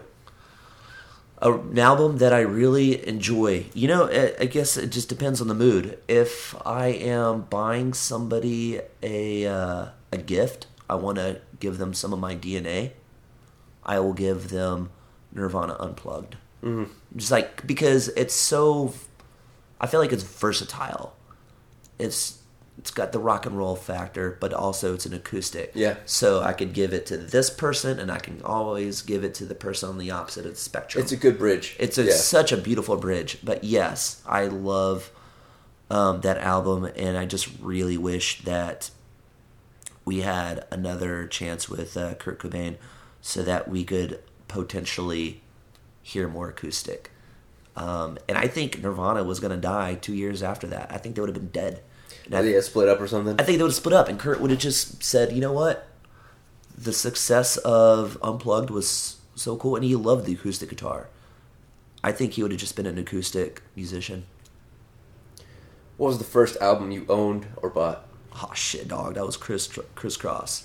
A, 1.39 1.53
an 1.53 1.79
album 1.79 2.19
that 2.19 2.33
I 2.33 2.41
really 2.41 3.07
enjoy. 3.07 3.67
You 3.75 3.89
know, 3.89 4.09
I, 4.11 4.35
I 4.43 4.47
guess 4.47 4.77
it 4.77 4.91
just 4.91 5.09
depends 5.09 5.41
on 5.41 5.49
the 5.49 5.55
mood. 5.55 5.99
If 6.09 6.55
I 6.67 6.87
am 6.87 7.43
buying 7.43 7.93
somebody 7.93 8.81
a 9.03 9.47
uh, 9.47 9.87
a 10.13 10.17
gift, 10.19 10.67
I 10.89 10.95
want 10.95 11.19
to 11.19 11.41
give 11.61 11.79
them 11.79 11.95
some 11.95 12.13
of 12.13 12.19
my 12.19 12.35
DNA. 12.35 12.93
I 13.85 14.01
will 14.01 14.15
give 14.15 14.49
them 14.51 14.91
Nirvana 15.33 15.77
Unplugged. 15.79 16.37
Mm. 16.63 16.89
Just 17.17 17.31
like 17.31 17.67
because 17.67 18.09
it's 18.09 18.35
so, 18.35 18.95
I 19.81 19.87
feel 19.87 20.01
like 20.01 20.13
it's 20.13 20.23
versatile. 20.23 21.15
It's 21.99 22.39
it's 22.79 22.91
got 22.91 23.13
the 23.13 23.19
rock 23.19 23.47
and 23.47 23.57
roll 23.57 23.77
factor, 23.77 24.37
but 24.41 24.53
also 24.53 24.95
it's 24.95 25.07
an 25.07 25.15
acoustic. 25.15 25.71
Yeah. 25.75 25.97
So 26.07 26.43
I 26.43 26.53
could 26.53 26.73
give 26.73 26.93
it 26.93 27.07
to 27.07 27.17
this 27.17 27.49
person, 27.49 27.99
and 27.99 28.11
I 28.11 28.19
can 28.19 28.43
always 28.43 29.01
give 29.03 29.23
it 29.25 29.35
to 29.35 29.45
the 29.45 29.55
person 29.55 29.89
on 29.89 29.99
the 29.99 30.11
opposite 30.11 30.45
of 30.45 30.53
the 30.53 30.59
spectrum. 30.59 31.03
It's 31.03 31.13
a 31.13 31.17
good 31.17 31.39
bridge. 31.39 31.77
It's 31.79 31.99
a, 31.99 32.05
Yeah. 32.05 32.15
such 32.15 32.51
a 32.53 32.57
beautiful 32.57 32.97
bridge. 32.97 33.39
But 33.45 33.63
yes, 33.65 34.23
I 34.27 34.47
love 34.47 35.11
um, 35.91 36.21
that 36.23 36.39
album, 36.39 36.85
and 36.97 37.17
I 37.17 37.27
just 37.27 37.49
really 37.61 37.97
wish 37.97 38.43
that 38.43 38.91
we 40.05 40.21
had 40.21 40.67
another 40.71 41.27
chance 41.27 41.69
with 41.69 41.97
uh, 41.97 42.15
Kurt 42.15 42.39
Cobain 42.39 42.77
so 43.21 43.43
that 43.43 43.69
we 43.69 43.85
could 43.85 44.21
potentially 44.49 45.43
hear 46.03 46.29
more 46.29 46.49
acoustic. 46.49 47.11
Um, 47.77 48.19
and 48.29 48.37
I 48.37 48.47
think 48.47 48.83
Nirvana 48.83 49.25
was 49.25 49.41
going 49.41 49.51
to 49.53 49.57
die 49.57 49.95
two 49.95 50.15
years 50.15 50.43
after 50.43 50.67
that. 50.69 50.93
I 50.93 50.99
think 50.99 51.15
they 51.15 51.21
would 51.21 51.31
have 51.31 51.39
been 51.39 51.49
dead. 51.49 51.83
And 52.27 52.35
I, 52.35 52.43
Did 52.43 52.55
they 52.55 52.61
split 52.61 52.89
up 52.89 53.01
or 53.01 53.07
something? 53.07 53.35
I 53.39 53.43
think 53.45 53.59
they 53.59 53.63
would 53.63 53.71
have 53.71 53.77
split 53.77 53.93
up, 53.95 54.09
and 54.09 54.19
Kurt 54.19 54.41
would 54.41 54.51
have 54.51 54.61
just 54.61 55.03
said, 55.03 55.33
"You 55.33 55.41
know 55.41 55.53
what? 55.53 55.87
The 56.77 56.93
success 56.93 57.57
of 57.59 58.17
Unplugged 58.23 58.71
was 58.71 59.17
so 59.35 59.57
cool, 59.57 59.77
and 59.77 59.85
he 59.85 59.95
loved 59.95 60.27
the 60.27 60.33
acoustic 60.35 60.69
guitar. 60.71 61.09
I 62.03 62.13
think 62.13 62.33
he 62.33 62.43
would 62.43 62.51
have 62.53 62.61
just 62.61 62.77
been 62.77 62.87
an 62.87 62.99
acoustic 62.99 63.63
musician." 63.77 64.25
What 65.97 66.09
was 66.09 66.19
the 66.19 66.25
first 66.25 66.57
album 66.61 66.91
you 66.91 67.07
owned 67.09 67.47
or 67.57 67.71
bought? 67.71 68.07
Oh 68.43 68.51
shit, 68.55 68.89
dog! 68.89 69.15
That 69.15 69.25
was 69.27 69.37
Kris 69.37 69.69
Kris 69.95 70.17
Kross. 70.17 70.65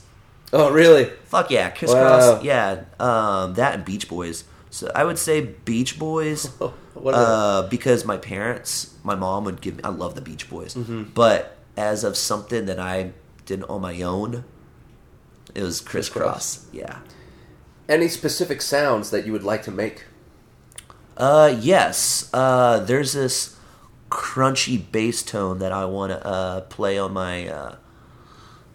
Oh, 0.51 0.71
really? 0.71 1.05
Fuck 1.25 1.51
yeah, 1.51 1.69
Kris 1.69 1.91
Wow. 1.93 2.39
Kross. 2.39 2.43
Yeah, 2.43 2.83
um, 2.99 3.53
that 3.53 3.75
and 3.75 3.85
Beach 3.85 4.07
Boys. 4.09 4.43
So 4.71 4.91
I 4.95 5.03
would 5.03 5.19
say 5.19 5.41
Beach 5.41 5.99
Boys. 5.99 6.49
What 7.01 7.15
uh, 7.15 7.67
because 7.69 8.05
my 8.05 8.17
parents, 8.17 8.95
my 9.03 9.15
mom 9.15 9.45
would 9.45 9.61
give 9.61 9.77
me. 9.77 9.83
I 9.83 9.89
love 9.89 10.15
the 10.15 10.21
Beach 10.21 10.49
Boys, 10.49 10.75
Mm-hmm. 10.75 11.03
but 11.13 11.57
as 11.77 12.03
of 12.03 12.17
something 12.17 12.65
that 12.65 12.79
I 12.79 13.11
did 13.45 13.63
on 13.63 13.81
my 13.81 14.01
own, 14.01 14.43
it 15.55 15.63
was 15.63 15.81
crisscross. 15.81 16.23
Kris 16.23 16.23
Kross. 16.23 16.31
Cross. 16.31 16.65
Yeah. 16.73 16.99
Any 17.87 18.07
specific 18.07 18.61
sounds 18.61 19.09
that 19.11 19.25
you 19.25 19.31
would 19.31 19.43
like 19.43 19.63
to 19.63 19.71
make? 19.71 20.05
Uh, 21.17 21.55
yes. 21.59 22.29
Uh, 22.33 22.79
there's 22.79 23.13
this 23.13 23.57
crunchy 24.09 24.79
bass 24.91 25.23
tone 25.23 25.59
that 25.59 25.71
I 25.71 25.85
want 25.85 26.11
to 26.11 26.25
uh, 26.25 26.61
play 26.61 26.97
on 26.97 27.13
my. 27.13 27.47
Uh, 27.47 27.75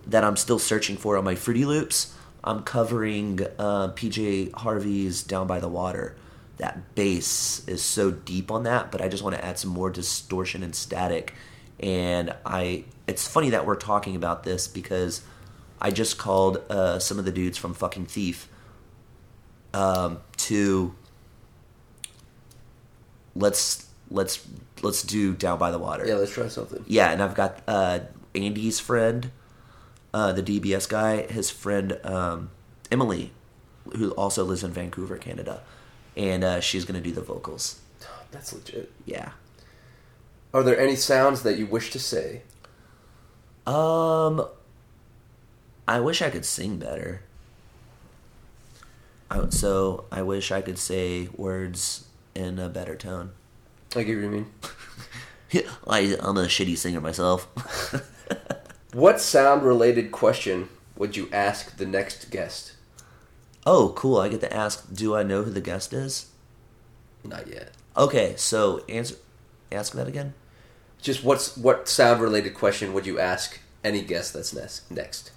that 0.06 0.22
I'm 0.24 0.36
still 0.36 0.58
searching 0.58 0.96
for 0.96 1.16
on 1.16 1.24
my 1.24 1.34
Fruity 1.34 1.64
Loops. 1.64 2.14
I'm 2.42 2.62
covering 2.62 3.40
uh, 3.58 3.88
PJ 3.92 4.52
Harvey's 4.54 5.22
"Down 5.22 5.46
by 5.46 5.60
the 5.60 5.68
Water." 5.68 6.16
That 6.58 6.94
bass 6.94 7.66
is 7.66 7.82
so 7.82 8.10
deep 8.10 8.50
on 8.50 8.62
that, 8.62 8.92
but 8.92 9.00
I 9.00 9.08
just 9.08 9.22
want 9.22 9.36
to 9.36 9.44
add 9.44 9.58
some 9.58 9.70
more 9.70 9.90
distortion 9.90 10.62
and 10.62 10.74
static. 10.74 11.34
And 11.80 12.34
I, 12.46 12.84
it's 13.06 13.26
funny 13.26 13.50
that 13.50 13.66
we're 13.66 13.74
talking 13.74 14.14
about 14.14 14.44
this 14.44 14.68
because 14.68 15.22
I 15.80 15.90
just 15.90 16.16
called 16.16 16.62
uh, 16.70 16.98
some 16.98 17.18
of 17.18 17.24
the 17.24 17.32
dudes 17.32 17.58
from 17.58 17.74
fucking 17.74 18.06
Thief 18.06 18.48
um, 19.74 20.20
to 20.38 20.94
let's 23.34 23.86
let's 24.10 24.46
let's 24.82 25.02
do 25.02 25.34
down 25.34 25.58
by 25.58 25.70
the 25.70 25.78
water. 25.78 26.06
Yeah, 26.06 26.14
let's 26.14 26.32
try 26.32 26.48
something. 26.48 26.84
Yeah, 26.86 27.10
and 27.10 27.22
I've 27.22 27.34
got 27.34 27.62
uh, 27.66 28.00
Andy's 28.34 28.80
friend, 28.80 29.30
uh, 30.12 30.32
the 30.32 30.42
DBS 30.42 30.88
guy, 30.88 31.22
his 31.22 31.50
friend 31.50 31.98
um, 32.04 32.50
Emily, 32.90 33.32
who 33.96 34.12
also 34.12 34.44
lives 34.44 34.62
in 34.64 34.70
Vancouver, 34.70 35.18
Canada, 35.18 35.62
and 36.16 36.44
uh, 36.44 36.60
she's 36.60 36.84
gonna 36.84 37.00
do 37.00 37.12
the 37.12 37.22
vocals. 37.22 37.80
That's 38.30 38.52
legit. 38.52 38.92
Yeah. 39.04 39.30
Are 40.52 40.62
there 40.62 40.78
any 40.78 40.96
sounds 40.96 41.42
that 41.42 41.58
you 41.58 41.66
wish 41.66 41.90
to 41.90 41.98
say? 41.98 42.42
Um, 43.66 44.46
I 45.88 46.00
wish 46.00 46.22
I 46.22 46.30
could 46.30 46.44
sing 46.44 46.76
better. 46.76 47.22
I, 49.30 49.48
so 49.48 50.04
I 50.12 50.22
wish 50.22 50.52
I 50.52 50.60
could 50.60 50.78
say 50.78 51.28
words 51.36 52.06
in 52.34 52.58
a 52.58 52.68
better 52.68 52.94
tone. 52.94 53.32
I 53.96 54.02
get 54.02 54.16
what 54.16 54.24
you 54.24 54.30
mean. 54.30 54.46
I, 55.88 56.16
I'm 56.20 56.36
a 56.36 56.44
shitty 56.44 56.76
singer 56.76 57.00
myself. 57.00 57.48
What 58.94 59.20
sound 59.20 59.64
related 59.64 60.12
question 60.12 60.68
would 60.96 61.16
you 61.16 61.28
ask 61.32 61.78
the 61.78 61.84
next 61.84 62.30
guest? 62.30 62.73
Oh, 63.66 63.92
cool! 63.96 64.18
I 64.18 64.28
get 64.28 64.40
to 64.40 64.52
ask. 64.54 64.92
Do 64.94 65.14
I 65.14 65.22
know 65.22 65.42
who 65.42 65.50
the 65.50 65.60
guest 65.60 65.92
is? 65.92 66.30
Not 67.24 67.46
yet. 67.46 67.72
Okay, 67.96 68.34
so 68.36 68.84
answer. 68.88 69.16
Ask 69.72 69.92
that 69.94 70.06
again. 70.06 70.34
Just 71.00 71.24
what's 71.24 71.56
what 71.56 71.88
sound 71.88 72.20
related 72.20 72.54
question 72.54 72.92
would 72.92 73.06
you 73.06 73.18
ask 73.18 73.60
any 73.82 74.02
guest 74.02 74.32
that's 74.32 74.54
next? 74.54 74.90
Next. 74.90 75.30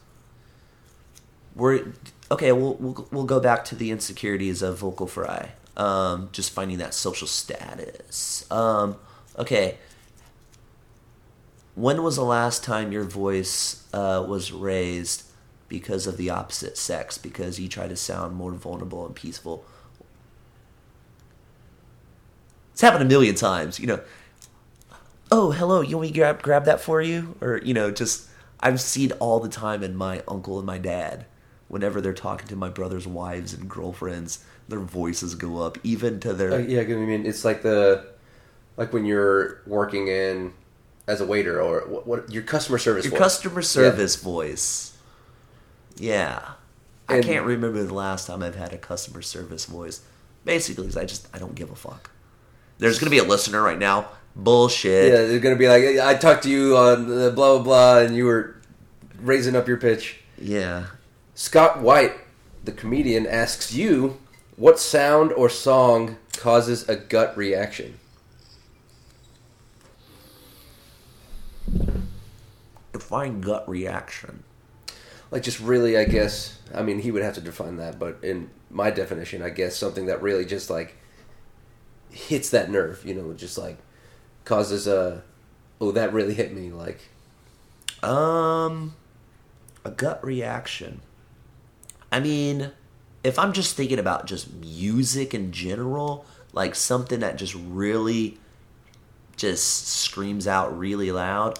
We're 1.55 1.93
okay. 2.31 2.51
We'll 2.51 2.75
we'll, 2.75 3.07
we'll 3.11 3.25
go 3.25 3.39
back 3.39 3.65
to 3.65 3.75
the 3.75 3.91
insecurities 3.91 4.61
of 4.61 4.77
vocal 4.77 5.07
fry. 5.07 5.51
Um, 5.75 6.29
just 6.31 6.51
finding 6.51 6.77
that 6.79 6.93
social 6.93 7.27
status. 7.27 8.49
Um, 8.51 8.97
okay. 9.37 9.77
When 11.75 12.01
was 12.01 12.15
the 12.15 12.23
last 12.23 12.63
time 12.63 12.91
your 12.91 13.03
voice 13.03 13.87
uh, 13.93 14.25
was 14.27 14.51
raised 14.51 15.23
because 15.67 16.08
of 16.08 16.17
the 16.17 16.30
opposite 16.30 16.77
sex? 16.77 17.17
Because 17.17 17.60
you 17.60 17.67
try 17.67 17.88
to 17.88 17.95
sound 17.95 18.36
more 18.36 18.51
vulnerable 18.51 19.06
and 19.06 19.15
peaceful. 19.15 19.65
It's 22.73 22.82
happened 22.82 23.03
a 23.03 23.08
million 23.08 23.36
times. 23.36 23.80
You 23.80 23.88
know. 23.88 24.01
Oh, 25.32 25.51
hello. 25.51 25.82
You 25.82 25.97
want 25.97 26.08
me 26.08 26.13
to 26.13 26.19
grab 26.19 26.41
grab 26.41 26.65
that 26.65 26.80
for 26.80 27.01
you, 27.01 27.36
or 27.41 27.58
you 27.58 27.73
know, 27.73 27.91
just 27.91 28.27
I've 28.60 28.80
seen 28.82 29.12
all 29.13 29.39
the 29.39 29.49
time 29.49 29.84
in 29.84 29.95
my 29.95 30.23
uncle 30.27 30.58
and 30.58 30.65
my 30.65 30.77
dad. 30.77 31.25
Whenever 31.67 31.99
they're 31.99 32.13
talking 32.13 32.47
to 32.47 32.56
my 32.56 32.69
brother's 32.69 33.06
wives 33.06 33.53
and 33.53 33.69
girlfriends, 33.69 34.45
their 34.69 34.80
voices 34.80 35.36
go 35.36 35.62
up, 35.62 35.77
even 35.84 36.19
to 36.21 36.34
their 36.34 36.53
Uh, 36.53 36.58
yeah, 36.60 36.80
I 36.80 36.84
get 36.86 36.95
what 36.95 37.01
you 37.01 37.08
mean. 37.08 37.25
It's 37.25 37.43
like 37.43 37.62
the 37.62 38.08
like 38.77 38.93
when 38.93 39.06
you're 39.06 39.62
working 39.65 40.08
in 40.08 40.54
as 41.08 41.21
a 41.21 41.25
waiter 41.25 41.62
or 41.62 41.87
what, 41.87 42.08
what 42.08 42.31
your 42.31 42.44
customer 42.44 42.77
service. 42.77 43.06
your 43.06 43.12
voice. 43.12 43.19
customer 43.19 43.62
service 43.62 44.15
voice. 44.15 44.96
Yeah, 45.98 46.39
I 47.10 47.21
can't 47.21 47.45
remember 47.45 47.83
the 47.83 47.93
last 47.93 48.27
time 48.27 48.43
I've 48.43 48.56
had 48.56 48.73
a 48.73 48.77
customer 48.77 49.21
service 49.21 49.65
voice. 49.65 50.02
Basically, 50.45 50.85
'cause 50.85 50.98
I 50.98 51.06
just 51.06 51.27
I 51.33 51.39
don't 51.39 51.56
give 51.56 51.71
a 51.71 51.75
fuck. 51.75 52.10
There's 52.77 53.00
gonna 53.00 53.10
be 53.10 53.17
a 53.17 53.23
listener 53.23 53.62
right 53.62 53.79
now. 53.79 54.10
Bullshit. 54.35 55.12
Yeah, 55.12 55.25
they're 55.25 55.39
gonna 55.39 55.56
be 55.56 55.67
like, 55.67 55.83
I 56.00 56.13
talked 56.15 56.43
to 56.43 56.50
you 56.50 56.77
on 56.77 57.08
the 57.08 57.31
blah 57.31 57.56
blah 57.56 57.63
blah, 57.63 57.98
and 58.00 58.15
you 58.15 58.25
were 58.25 58.56
raising 59.19 59.56
up 59.56 59.67
your 59.67 59.77
pitch. 59.77 60.17
yeah. 60.39 60.85
Scott 61.33 61.81
White, 61.81 62.13
the 62.63 62.71
comedian, 62.71 63.25
asks 63.27 63.71
you, 63.73 64.17
what 64.56 64.79
sound 64.79 65.31
or 65.33 65.50
song 65.50 66.17
causes 66.35 66.87
a 66.89 66.95
gut 66.95 67.35
reaction? 67.37 68.00
Define 72.93 73.41
gut 73.41 73.67
reaction. 73.69 74.43
Like, 75.32 75.44
just 75.44 75.60
really, 75.60 75.98
I 75.98 76.06
guess. 76.06 76.58
I 76.73 76.82
mean, 76.84 77.00
he 77.00 77.12
would 77.12 77.23
have 77.23 77.36
to 77.36 77.42
define 77.42 77.78
that, 77.78 78.00
but 78.00 78.19
in 78.23 78.50
my 78.69 78.92
definition, 78.92 79.42
I 79.42 79.50
guess 79.50 79.75
something 79.75 80.06
that 80.08 80.21
really 80.21 80.46
just 80.46 80.69
like 80.69 80.96
hits 82.10 82.50
that 82.52 82.69
nerve. 82.69 83.04
You 83.06 83.13
know, 83.13 83.34
just 83.34 83.58
like 83.58 83.78
causes 84.46 84.88
a 84.88 85.23
oh 85.80 85.92
that 85.92 86.13
really 86.13 86.34
hit 86.34 86.54
me 86.54 86.71
like 86.71 87.02
Um, 88.04 88.96
a 89.84 89.92
gut 89.92 90.23
reaction. 90.23 91.02
I 92.12 92.19
mean, 92.19 92.71
if 93.23 93.38
I'm 93.38 93.54
just 93.54 93.75
thinking 93.75 94.00
about 94.00 94.25
just 94.25 94.54
music 94.54 95.34
in 95.34 95.52
general, 95.52 96.25
like 96.54 96.75
something 96.75 97.19
that 97.19 97.38
just 97.38 97.54
really 97.56 98.38
just 99.36 99.88
screams 99.88 100.48
out 100.48 100.78
really 100.78 101.12
loud, 101.12 101.60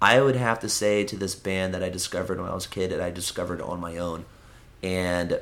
I 0.00 0.20
would 0.20 0.36
have 0.36 0.60
to 0.60 0.68
say 0.68 1.04
to 1.04 1.16
this 1.16 1.34
band 1.34 1.74
that 1.74 1.82
I 1.82 1.88
discovered 1.88 2.38
when 2.40 2.48
I 2.48 2.54
was 2.54 2.66
a 2.66 2.68
kid 2.68 2.90
that 2.92 3.00
I 3.00 3.10
discovered 3.10 3.60
on 3.60 3.80
my 3.80 3.96
own. 3.96 4.24
And 4.82 5.40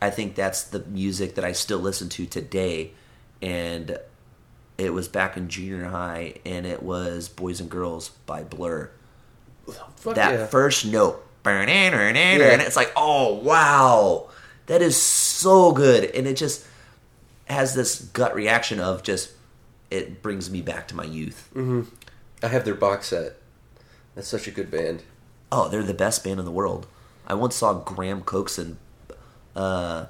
I 0.00 0.10
think 0.10 0.34
that's 0.34 0.62
the 0.62 0.80
music 0.86 1.34
that 1.34 1.44
I 1.44 1.52
still 1.52 1.78
listen 1.78 2.08
to 2.10 2.26
today. 2.26 2.92
And 3.42 3.98
it 4.78 4.94
was 4.94 5.08
back 5.08 5.36
in 5.36 5.48
junior 5.48 5.84
high, 5.84 6.36
and 6.46 6.66
it 6.66 6.82
was 6.82 7.28
Boys 7.28 7.60
and 7.60 7.70
Girls 7.70 8.08
by 8.24 8.42
Blur 8.42 8.90
fuck 9.72 10.14
that 10.14 10.32
yeah. 10.32 10.46
first 10.46 10.86
note. 10.86 11.24
And 12.52 12.62
it's 12.62 12.76
like, 12.76 12.92
oh 12.96 13.34
wow, 13.34 14.30
that 14.66 14.82
is 14.82 14.96
so 14.96 15.72
good, 15.72 16.04
and 16.04 16.26
it 16.26 16.36
just 16.36 16.66
has 17.46 17.74
this 17.74 18.00
gut 18.00 18.34
reaction 18.34 18.80
of 18.80 19.02
just 19.02 19.32
it 19.90 20.22
brings 20.22 20.50
me 20.50 20.62
back 20.62 20.88
to 20.88 20.94
my 20.94 21.04
youth. 21.04 21.48
I 22.42 22.48
have 22.48 22.64
their 22.64 22.74
box 22.74 23.08
set. 23.08 23.36
That's 24.14 24.28
such 24.28 24.46
a 24.46 24.50
good 24.50 24.70
band. 24.70 25.02
Oh, 25.52 25.68
they're 25.68 25.82
the 25.82 25.94
best 25.94 26.22
band 26.24 26.38
in 26.38 26.44
the 26.44 26.50
world. 26.50 26.86
I 27.26 27.34
once 27.34 27.56
saw 27.56 27.74
Graham 27.74 28.22
Coxon 28.22 28.78
uh, 29.54 30.06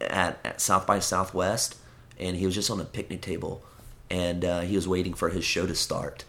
at, 0.00 0.38
at 0.44 0.60
South 0.60 0.86
by 0.86 0.98
Southwest, 0.98 1.76
and 2.18 2.36
he 2.36 2.46
was 2.46 2.54
just 2.54 2.70
on 2.70 2.80
a 2.80 2.84
picnic 2.84 3.20
table, 3.20 3.62
and 4.10 4.44
uh, 4.44 4.60
he 4.60 4.76
was 4.76 4.88
waiting 4.88 5.14
for 5.14 5.28
his 5.28 5.44
show 5.44 5.66
to 5.66 5.74
start. 5.74 6.24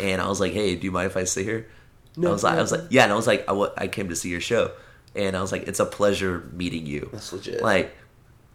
And 0.00 0.22
I 0.22 0.28
was 0.28 0.40
like, 0.40 0.52
"Hey, 0.52 0.74
do 0.76 0.86
you 0.86 0.90
mind 0.90 1.06
if 1.06 1.16
I 1.16 1.24
sit 1.24 1.44
here?" 1.44 1.66
I 2.16 2.30
was 2.30 2.42
like, 2.42 2.58
"I 2.58 2.62
was 2.62 2.72
like, 2.72 2.82
yeah," 2.90 3.04
and 3.04 3.12
I 3.12 3.16
was 3.16 3.26
like, 3.26 3.44
I, 3.48 3.68
I 3.76 3.88
came 3.88 4.08
to 4.08 4.16
see 4.16 4.30
your 4.30 4.40
show," 4.40 4.72
and 5.14 5.36
I 5.36 5.42
was 5.42 5.52
like, 5.52 5.68
"It's 5.68 5.80
a 5.80 5.86
pleasure 5.86 6.48
meeting 6.52 6.86
you." 6.86 7.10
That's 7.12 7.32
legit. 7.32 7.62
Like, 7.62 7.94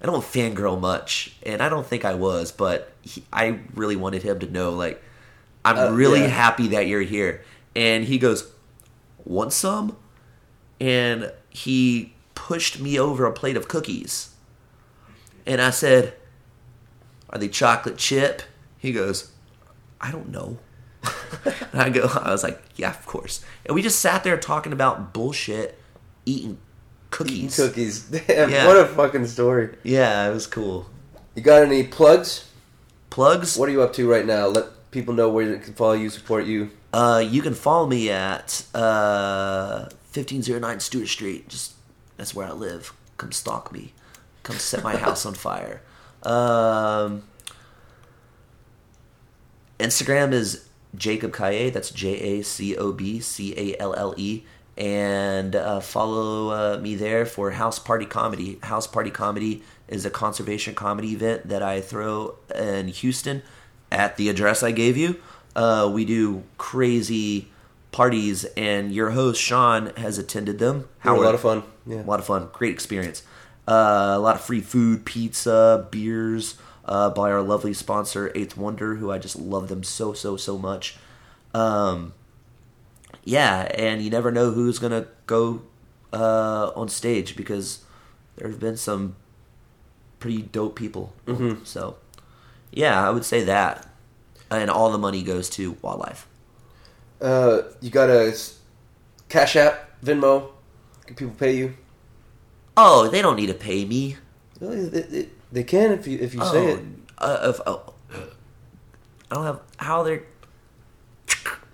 I 0.01 0.07
don't 0.07 0.24
fangirl 0.24 0.80
much, 0.80 1.36
and 1.43 1.62
I 1.62 1.70
don't 1.70 1.86
think 1.86 2.05
I 2.05 2.16
was, 2.16 2.51
but 2.51 2.91
he, 3.01 3.24
I 3.32 3.59
really 3.76 3.95
wanted 3.95 4.24
him 4.24 4.39
to 4.39 4.47
know, 4.47 4.72
like, 4.72 5.01
I'm 5.64 5.78
Uh, 5.78 5.91
really 5.91 6.22
yeah. 6.22 6.28
happy 6.28 6.68
that 6.70 6.88
you're 6.88 7.01
here. 7.01 7.43
And 7.76 8.05
he 8.05 8.18
goes, 8.18 8.51
"Want 9.26 9.53
some?" 9.53 9.95
And 10.80 11.32
he 11.49 12.14
pushed 12.36 12.80
me 12.80 12.99
over 12.99 13.26
a 13.26 13.32
plate 13.32 13.55
of 13.57 13.68
cookies, 13.68 14.30
and 15.45 15.62
I 15.62 15.70
said, 15.70 16.14
"Are 17.30 17.38
they 17.39 17.47
chocolate 17.47 17.97
chip?" 17.97 18.41
He 18.78 18.91
goes, 18.91 19.32
"I 19.99 20.12
don't 20.12 20.30
know." 20.30 20.57
and 21.72 21.82
I 21.82 21.89
go, 21.89 22.09
I 22.24 22.32
was 22.32 22.43
like, 22.43 22.62
"Yeah, 22.76 22.89
of 22.89 23.05
course." 23.05 23.41
And 23.66 23.76
we 23.76 23.82
just 23.82 23.99
sat 23.99 24.24
there 24.24 24.38
talking 24.38 24.74
about 24.74 25.14
bullshit, 25.14 25.80
eating 26.26 26.57
cookies. 27.12 27.55
Cookies. 27.55 27.99
Damn, 28.28 28.49
Yeah. 28.49 28.68
what 28.68 28.78
a 28.78 28.86
fucking 28.86 29.28
story. 29.28 29.76
Yeah, 29.84 30.28
it 30.30 30.34
was 30.34 30.47
cool. 30.47 30.89
You 31.36 31.41
got 31.41 31.64
any 31.64 31.84
plugs? 31.84 32.45
Plugs? 33.09 33.57
What 33.57 33.70
are 33.70 33.72
you 33.72 33.82
up 33.82 33.93
to 33.93 34.09
right 34.09 34.26
now? 34.26 34.47
Let 34.47 34.66
people 34.91 35.13
know 35.13 35.29
where 35.29 35.49
they 35.49 35.63
can 35.63 35.73
follow 35.73 35.93
you, 35.93 36.09
support 36.09 36.45
you. 36.45 36.69
Uh, 36.93 37.23
you 37.25 37.41
can 37.41 37.53
follow 37.53 37.87
me 37.87 38.09
at 38.09 38.65
uh, 38.75 39.87
1509 40.13 40.79
Stewart 40.81 41.07
Street. 41.07 41.49
Just 41.49 41.73
that's 42.17 42.35
where 42.35 42.47
I 42.47 42.51
live. 42.51 42.93
Come 43.17 43.31
stalk 43.31 43.71
me. 43.71 43.93
Come 44.43 44.57
set 44.57 44.83
my 44.83 44.97
house 44.97 45.25
on 45.25 45.33
fire. 45.33 45.81
Um, 46.23 47.23
Instagram 49.79 50.33
is 50.33 50.67
Jacob 50.95 51.33
Calle. 51.33 51.71
That's 51.71 51.89
J 51.89 52.19
A 52.19 52.43
C 52.43 52.75
O 52.75 52.91
B 52.91 53.19
C 53.19 53.53
A 53.57 53.81
L 53.81 53.93
L 53.95 54.13
E. 54.17 54.43
And 54.77 55.55
uh, 55.55 55.79
follow 55.79 56.49
uh, 56.49 56.79
me 56.79 56.95
there 56.95 57.25
for 57.25 57.51
House 57.51 57.79
Party 57.79 58.05
Comedy. 58.05 58.57
House 58.63 58.87
Party 58.87 59.11
Comedy 59.11 59.63
is 59.87 60.05
a 60.05 60.09
conservation 60.09 60.73
comedy 60.73 61.11
event 61.11 61.49
that 61.49 61.61
I 61.61 61.81
throw 61.81 62.35
in 62.55 62.87
Houston 62.87 63.43
at 63.91 64.17
the 64.17 64.29
address 64.29 64.63
I 64.63 64.71
gave 64.71 64.97
you. 64.97 65.19
Uh, 65.55 65.89
we 65.93 66.05
do 66.05 66.43
crazy 66.57 67.49
parties, 67.91 68.45
and 68.55 68.93
your 68.93 69.11
host 69.11 69.41
Sean 69.41 69.91
has 69.97 70.17
attended 70.17 70.59
them. 70.59 70.87
Had 70.99 71.13
a 71.13 71.21
lot 71.21 71.35
of 71.35 71.41
fun. 71.41 71.63
Yeah. 71.85 72.01
A 72.01 72.03
lot 72.03 72.19
of 72.19 72.25
fun. 72.25 72.49
Great 72.53 72.71
experience. 72.71 73.23
Uh, 73.67 74.13
a 74.15 74.19
lot 74.19 74.35
of 74.35 74.41
free 74.41 74.61
food, 74.61 75.05
pizza, 75.05 75.87
beers 75.91 76.57
uh, 76.85 77.09
by 77.09 77.31
our 77.31 77.41
lovely 77.41 77.73
sponsor, 77.73 78.31
Eighth 78.33 78.57
Wonder, 78.57 78.95
who 78.95 79.11
I 79.11 79.17
just 79.17 79.35
love 79.35 79.67
them 79.67 79.83
so, 79.83 80.13
so, 80.13 80.37
so 80.37 80.57
much. 80.57 80.97
Um, 81.53 82.13
yeah, 83.23 83.69
and 83.75 84.01
you 84.01 84.09
never 84.09 84.31
know 84.31 84.51
who's 84.51 84.79
going 84.79 84.91
to 84.91 85.07
go 85.27 85.61
uh, 86.13 86.71
on 86.75 86.89
stage 86.89 87.35
because 87.35 87.83
there 88.35 88.47
have 88.49 88.59
been 88.59 88.77
some 88.77 89.15
pretty 90.19 90.41
dope 90.41 90.75
people. 90.75 91.13
So, 91.63 91.97
yeah, 92.72 93.05
I 93.07 93.09
would 93.11 93.26
say 93.26 93.43
that. 93.43 93.88
And 94.49 94.69
all 94.69 94.91
the 94.91 94.97
money 94.97 95.24
goes 95.24 95.49
to 95.51 95.78
wildlife. 95.82 96.28
Uh, 97.22 97.61
you 97.80 97.89
got 97.89 98.09
a 98.09 98.36
Cash 99.30 99.55
App, 99.55 100.01
Venmo. 100.03 100.49
Can 101.05 101.15
people 101.15 101.34
pay 101.38 101.55
you? 101.55 101.76
Oh, 102.76 103.07
they 103.07 103.22
don't 103.22 103.36
need 103.36 103.47
to 103.47 103.53
pay 103.53 103.86
me. 103.86 104.17
Well, 104.59 104.72
They, 104.72 105.01
they- 105.01 105.30
they 105.53 105.63
can 105.65 105.91
if 105.91 106.07
you 106.07 106.17
if 106.17 106.34
you 106.34 106.45
say 106.45 106.72
it. 106.72 106.80
Uh, 107.17 107.51
if, 107.53 107.59
oh, 107.67 107.93
I 109.30 109.36
don't 109.36 109.45
have 109.45 109.59
how 109.78 110.01
they're 110.03 110.24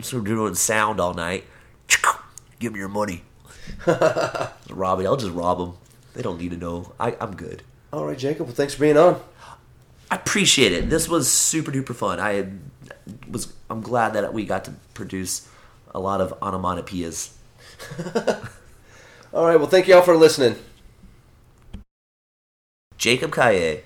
so 0.02 0.20
doing 0.20 0.56
sound 0.56 1.00
all 1.00 1.14
night. 1.14 1.46
Give 2.60 2.74
me 2.74 2.80
your 2.80 2.90
money, 2.90 3.22
Robbie. 4.70 5.06
I'll 5.06 5.16
just 5.16 5.32
rob 5.34 5.60
them. 5.60 5.74
They 6.16 6.24
don't 6.24 6.40
need 6.40 6.50
to 6.52 6.58
know. 6.58 6.92
I, 7.00 7.16
I'm 7.22 7.36
good. 7.36 7.62
All 7.94 8.04
right, 8.06 8.18
Jacob. 8.18 8.48
Well, 8.48 8.56
thanks 8.56 8.74
for 8.74 8.82
being 8.82 8.98
on. 8.98 9.22
I 10.10 10.16
appreciate 10.16 10.72
it. 10.72 10.90
This 10.90 11.10
was 11.10 11.32
super 11.32 11.72
duper 11.72 11.96
fun. 11.96 12.20
I 12.20 12.48
was. 13.30 13.54
I'm 13.70 13.82
glad 13.82 14.14
that 14.14 14.34
we 14.34 14.46
got 14.46 14.66
to 14.66 14.74
produce 14.94 15.48
a 15.94 16.00
lot 16.00 16.22
of 16.22 16.34
onomatopoeias. 16.40 17.32
All 19.34 19.46
right. 19.46 19.58
Well, 19.58 19.68
thank 19.68 19.88
you 19.88 19.96
all 19.96 20.02
for 20.02 20.16
listening. 20.16 20.56
Jacob 22.98 23.32
Calle. 23.32 23.82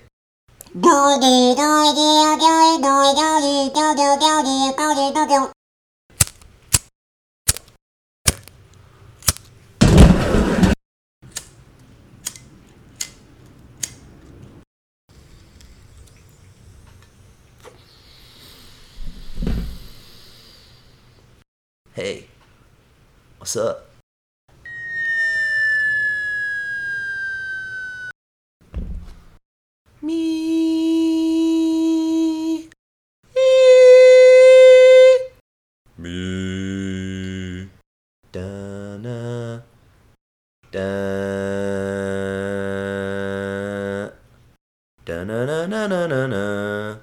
Hey, 21.94 22.24
what's 23.36 23.54
up? 23.54 23.90
Me. 30.00 30.30
Me. 35.98 37.68
Da-na. 38.32 39.60
Da. 40.72 40.88
Da-na-na-na-na-na. 45.04 46.96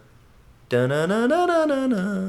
Da-na-na-na-na-na. 0.67 2.01